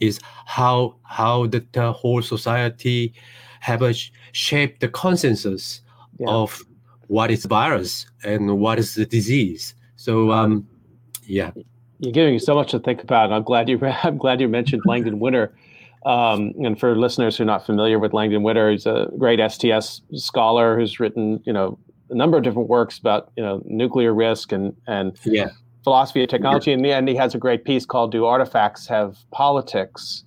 [0.00, 3.14] is how how the, the whole society
[3.60, 5.80] have a sh- shaped the consensus
[6.18, 6.28] yeah.
[6.28, 6.60] of
[7.08, 9.74] what is the virus and what is the disease.
[9.96, 10.66] So um,
[11.24, 11.52] yeah,
[11.98, 13.32] you're giving me so much to think about.
[13.32, 15.54] I'm glad you I'm glad you mentioned Langdon Winner.
[16.06, 20.02] Um, and for listeners who are not familiar with Langdon Winner, he's a great STS
[20.12, 21.78] scholar who's written, you know,
[22.10, 25.48] a number of different works about, you know, nuclear risk and and yeah
[25.84, 26.72] philosophy of technology.
[26.72, 30.24] In the end, he has a great piece called "Do Artifacts Have Politics?"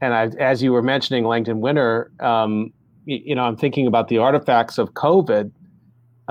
[0.00, 2.72] And I, as you were mentioning, Langdon Winner, um,
[3.04, 5.50] you, you, know, I'm thinking about the artifacts of COVID,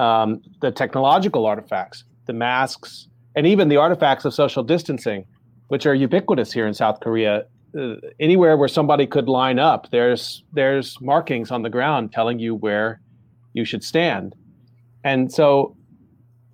[0.01, 5.25] um, the technological artifacts, the masks, and even the artifacts of social distancing,
[5.67, 7.45] which are ubiquitous here in South Korea.
[7.77, 12.55] Uh, anywhere where somebody could line up, there's there's markings on the ground telling you
[12.55, 12.99] where
[13.53, 14.35] you should stand,
[15.05, 15.77] and so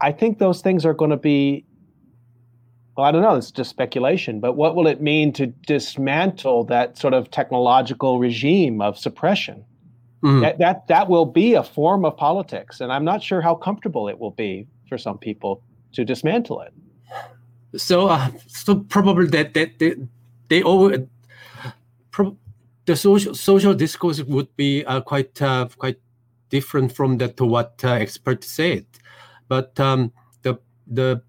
[0.01, 1.65] I think those things are going to be
[2.95, 6.97] well, I don't know, it's just speculation, but what will it mean to dismantle that
[6.97, 9.63] sort of technological regime of suppression?
[10.23, 10.41] Mm.
[10.41, 14.07] That, that that will be a form of politics, and I'm not sure how comfortable
[14.07, 15.61] it will be for some people
[15.93, 16.73] to dismantle it.
[17.79, 19.95] So, uh, so probably that that they,
[20.47, 20.91] they all
[22.09, 22.37] pro-
[22.85, 25.99] the social social discourse would be uh, quite uh, quite
[26.49, 28.85] different from that to what uh, experts said,
[29.47, 30.11] but um,
[30.41, 30.57] the
[30.87, 31.21] the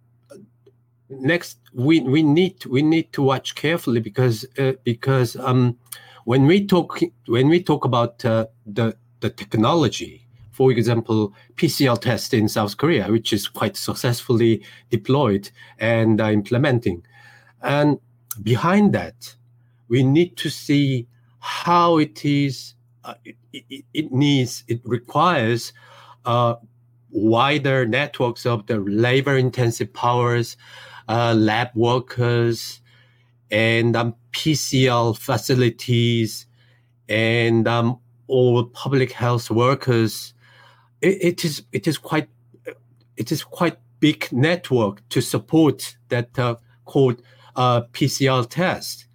[1.11, 5.77] next we we need we need to watch carefully because uh, because um,
[6.29, 12.35] when we talk when we talk about uh, the the technology for example PCR test
[12.35, 17.03] in South Korea which is quite successfully deployed and uh, implementing.
[17.63, 17.99] And
[18.43, 19.37] behind that
[19.89, 21.07] we need to see
[21.39, 22.75] how it is
[23.05, 25.73] uh, it, it, it, needs it requires
[26.27, 26.57] uh,
[27.11, 30.59] wider networks of the labor intensive powers
[31.09, 32.83] uh, lab workers
[33.51, 36.47] and um, PCR facilities
[37.09, 40.35] and um, all public health workers.
[41.01, 42.29] It, it is it is quite
[43.17, 47.23] it is quite big network to support that uh, called
[47.57, 49.07] uh, PCR test.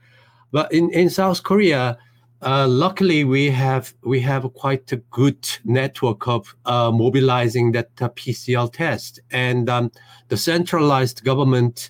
[0.51, 1.97] But in, in South Korea,
[2.41, 8.09] uh, luckily we have we have quite a good network of uh, mobilizing that uh,
[8.09, 9.91] PCR test, and um,
[10.27, 11.89] the centralized government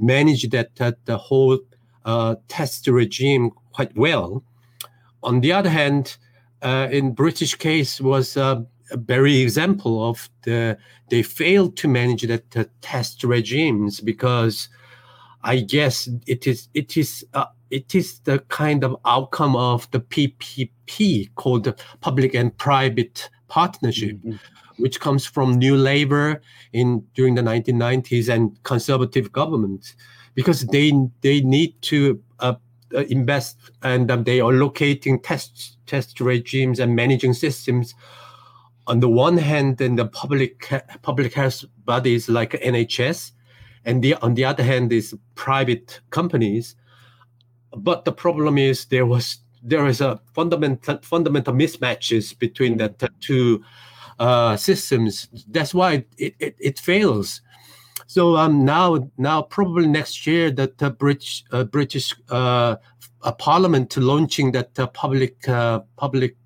[0.00, 1.58] managed that, that the whole
[2.04, 4.42] uh, test regime quite well.
[5.22, 6.16] On the other hand,
[6.62, 10.76] uh, in British case was a very example of the
[11.10, 14.68] they failed to manage that the test regimes because
[15.42, 20.00] I guess it is it is uh, it is the kind of outcome of the
[20.00, 24.36] PPP called the public and private partnership, mm-hmm.
[24.82, 26.40] which comes from New Labour
[26.72, 29.94] in during the 1990s and conservative government,
[30.34, 32.54] because they they need to uh,
[32.94, 37.94] uh, invest and um, they are locating test test regimes and managing systems.
[38.86, 40.70] On the one hand, in the public
[41.02, 43.32] public health bodies like NHS,
[43.84, 46.76] and the, on the other hand is private companies.
[47.76, 53.64] But the problem is there was there is a fundamental fundamental mismatches between the two
[54.18, 55.28] uh, systems.
[55.48, 57.40] That's why it, it, it fails.
[58.06, 62.76] So um, now, now probably next year that the British uh, British uh,
[63.38, 66.36] Parliament launching that uh, public uh, public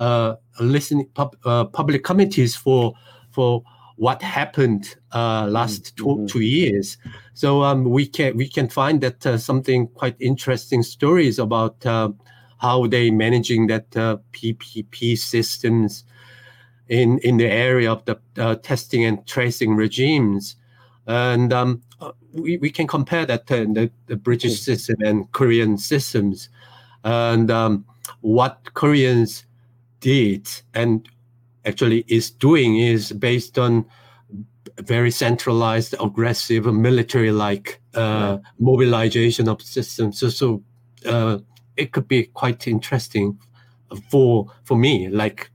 [0.00, 2.94] uh, listening pub, uh, public committees for
[3.30, 3.62] for
[3.96, 6.26] what happened uh, last mm-hmm.
[6.26, 6.96] two, two years.
[7.34, 12.10] So um, we can we can find that uh, something quite interesting stories about uh,
[12.58, 16.04] how they managing that PPP systems
[16.88, 18.16] in in the area of the
[18.62, 20.56] testing and tracing regimes,
[21.06, 21.82] and um,
[22.32, 24.64] we, we can compare that to the, the British mm.
[24.64, 26.48] system and Korean systems,
[27.04, 27.84] and um,
[28.20, 29.44] what Koreans
[30.00, 31.08] did and
[31.64, 33.86] actually is doing is based on
[34.78, 40.18] very centralized, aggressive, military-like uh, mobilization of systems.
[40.18, 40.62] So, so
[41.06, 41.38] uh,
[41.76, 43.38] it could be quite interesting
[44.10, 45.50] for for me, like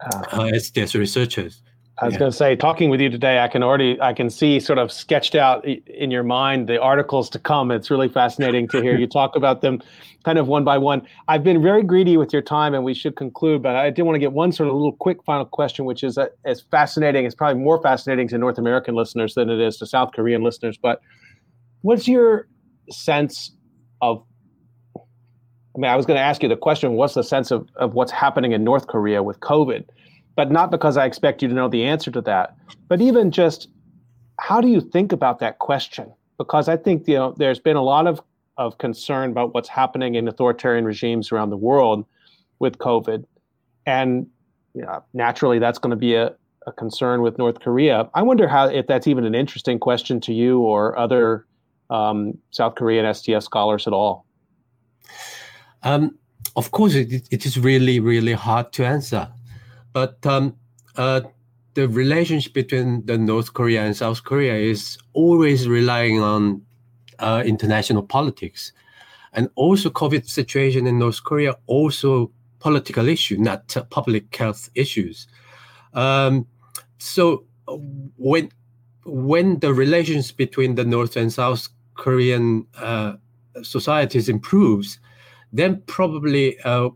[0.00, 1.62] uh, uh as there's researchers.
[1.98, 2.18] I was yeah.
[2.18, 4.92] going to say, talking with you today, I can already, I can see sort of
[4.92, 7.70] sketched out in your mind the articles to come.
[7.70, 9.80] It's really fascinating to hear you talk about them,
[10.22, 11.06] kind of one by one.
[11.28, 13.62] I've been very greedy with your time, and we should conclude.
[13.62, 16.18] But I did want to get one sort of little quick final question, which is
[16.18, 17.24] uh, as fascinating.
[17.24, 20.76] It's probably more fascinating to North American listeners than it is to South Korean listeners.
[20.76, 21.00] But
[21.80, 22.46] what's your
[22.90, 23.52] sense
[24.02, 24.22] of?
[24.94, 27.94] I mean, I was going to ask you the question: What's the sense of of
[27.94, 29.86] what's happening in North Korea with COVID?
[30.36, 32.56] But not because I expect you to know the answer to that.
[32.88, 33.68] But even just
[34.38, 36.12] how do you think about that question?
[36.38, 38.20] Because I think you know there's been a lot of
[38.58, 42.06] of concern about what's happening in authoritarian regimes around the world
[42.58, 43.24] with COVID,
[43.86, 44.26] and
[44.74, 46.34] you know, naturally that's going to be a,
[46.66, 48.08] a concern with North Korea.
[48.14, 51.46] I wonder how if that's even an interesting question to you or other
[51.88, 54.26] um, South Korean STS scholars at all.
[55.82, 56.18] Um,
[56.56, 59.28] of course, it, it is really, really hard to answer.
[59.96, 60.54] But um,
[60.96, 61.22] uh,
[61.72, 66.60] the relationship between the North Korea and South Korea is always relying on
[67.18, 68.72] uh, international politics,
[69.32, 75.28] and also COVID situation in North Korea also political issue, not uh, public health issues.
[75.94, 76.46] Um,
[76.98, 77.46] so
[78.18, 78.50] when
[79.06, 83.14] when the relations between the North and South Korean uh,
[83.62, 84.98] societies improves,
[85.54, 86.90] then probably uh,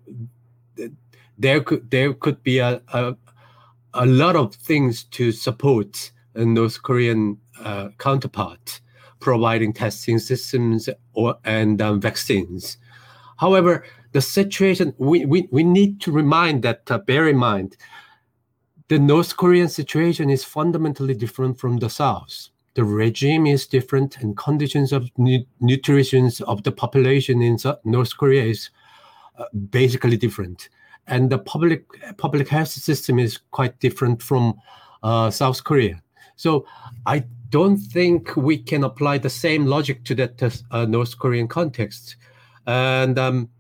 [1.40, 3.16] there could there could be a, a,
[3.94, 8.80] a lot of things to support a North Korean uh, counterpart,
[9.20, 12.76] providing testing systems or and um, vaccines.
[13.38, 17.76] However, the situation we, we, we need to remind that uh, bear in mind
[18.88, 22.48] the North Korean situation is fundamentally different from the South.
[22.74, 28.44] The regime is different, and conditions of nu- nutrition of the population in North Korea
[28.44, 28.70] is
[29.38, 30.68] uh, basically different
[31.10, 31.84] and the public
[32.16, 34.54] public health system is quite different from
[35.02, 36.00] uh, South Korea.
[36.36, 36.64] So
[37.04, 42.16] I don't think we can apply the same logic to that uh, North Korean context.
[42.66, 43.50] And um,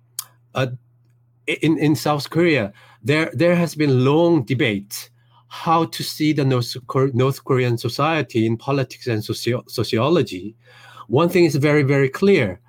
[0.54, 0.68] uh,
[1.46, 2.72] in in South Korea,
[3.02, 5.10] there there has been long debate
[5.48, 6.76] how to see the North,
[7.12, 10.54] North Korean society in politics and socio- sociology.
[11.08, 12.60] One thing is very very clear: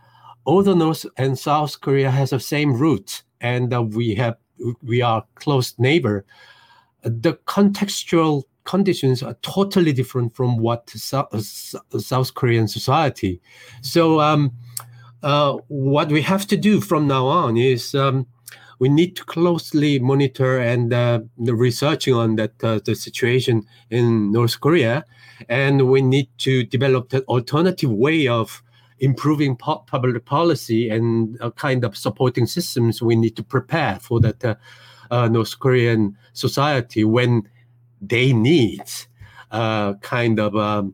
[0.46, 4.36] all the North and South Korea has the same roots, and uh, we have
[4.84, 6.26] we are close neighbor,
[7.04, 13.42] the contextual conditions are totally different from what South Korean society.
[13.82, 14.52] So um,
[15.24, 18.28] uh, what we have to do from now on is um,
[18.80, 24.60] we need to closely monitor and uh, researching on that uh, the situation in North
[24.60, 25.06] Korea,
[25.50, 28.64] and we need to develop an alternative way of
[29.02, 34.22] improving po- public policy and a kind of supporting systems, we need to prepare for
[34.22, 34.56] that uh,
[35.10, 37.44] uh, North Korean society when
[38.00, 38.84] they need
[39.50, 40.94] uh, kind of um,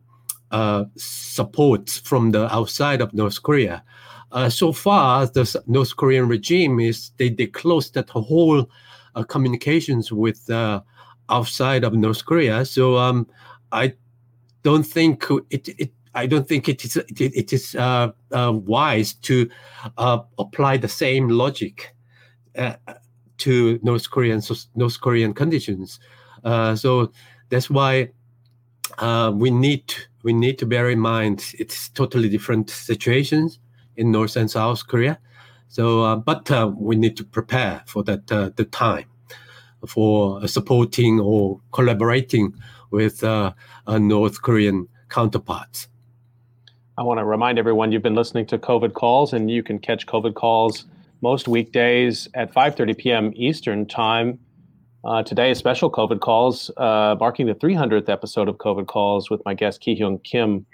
[0.50, 3.84] uh, support from the outside of North Korea.
[4.32, 8.68] Uh, so far, the North Korean regime is they, they closed that whole
[9.28, 10.48] communications with
[11.28, 12.64] outside of North Korea.
[12.64, 13.26] So um,
[13.72, 13.94] I
[14.62, 19.14] don't think it, it I don't think it is it, it is uh, uh, wise
[19.28, 19.48] to
[19.96, 21.94] uh, apply the same logic
[22.56, 22.74] uh,
[23.38, 24.42] to North Korean
[24.74, 26.00] North Korean conditions.
[26.42, 27.12] Uh, so
[27.50, 28.10] that's why
[28.98, 33.60] uh, we need we need to bear in mind it's totally different situations
[33.96, 35.18] in North and South Korea.
[35.68, 39.06] So, but we need to prepare for that the time
[39.86, 42.54] for supporting or collaborating
[42.90, 43.22] with
[43.86, 45.88] North Korean counterparts.
[46.98, 50.04] I want to remind everyone you've been listening to COVID calls, and you can catch
[50.06, 50.84] COVID calls
[51.20, 53.32] most weekdays at 5:30 p.m.
[53.36, 54.40] Eastern time
[55.04, 59.40] Uh, today, a special COVID calls, uh, marking the 300th episode of COVID calls with
[59.44, 60.66] my guest Kiheung Kim,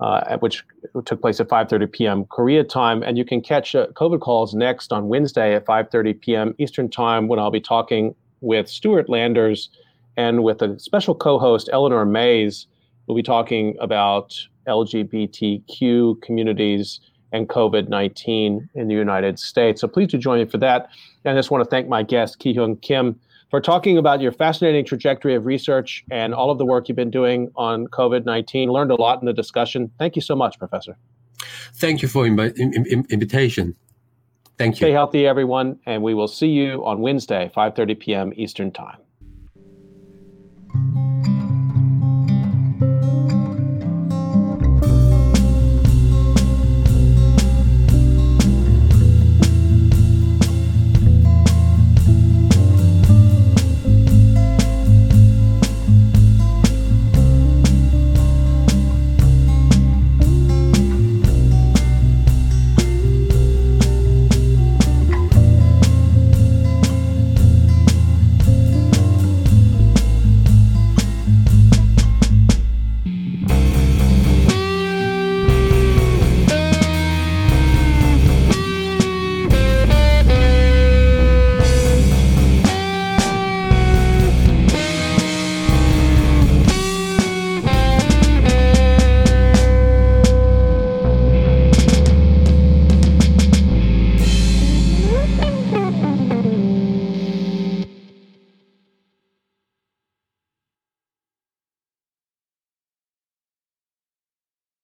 [0.00, 0.64] uh, which
[1.04, 2.24] took place at 5:30 p.m.
[2.24, 3.04] Korea time.
[3.04, 6.54] And you can catch uh, COVID calls next on Wednesday at 5:30 p.m.
[6.58, 9.70] Eastern time, when I'll be talking with Stuart Landers
[10.16, 12.66] and with a special co-host Eleanor Mays.
[13.06, 14.34] We'll be talking about
[14.66, 17.00] LGBTQ communities
[17.32, 19.80] and COVID 19 in the United States.
[19.80, 20.88] So please do join me for that.
[21.24, 23.18] And I just want to thank my guest, Kiheung Kim,
[23.50, 27.10] for talking about your fascinating trajectory of research and all of the work you've been
[27.10, 28.70] doing on COVID 19.
[28.70, 29.90] Learned a lot in the discussion.
[29.98, 30.96] Thank you so much, Professor.
[31.74, 33.76] Thank you for invi- in- invitation.
[34.58, 34.86] Thank you.
[34.86, 38.32] Stay healthy, everyone, and we will see you on Wednesday, 5:30 p.m.
[38.36, 38.98] Eastern Time.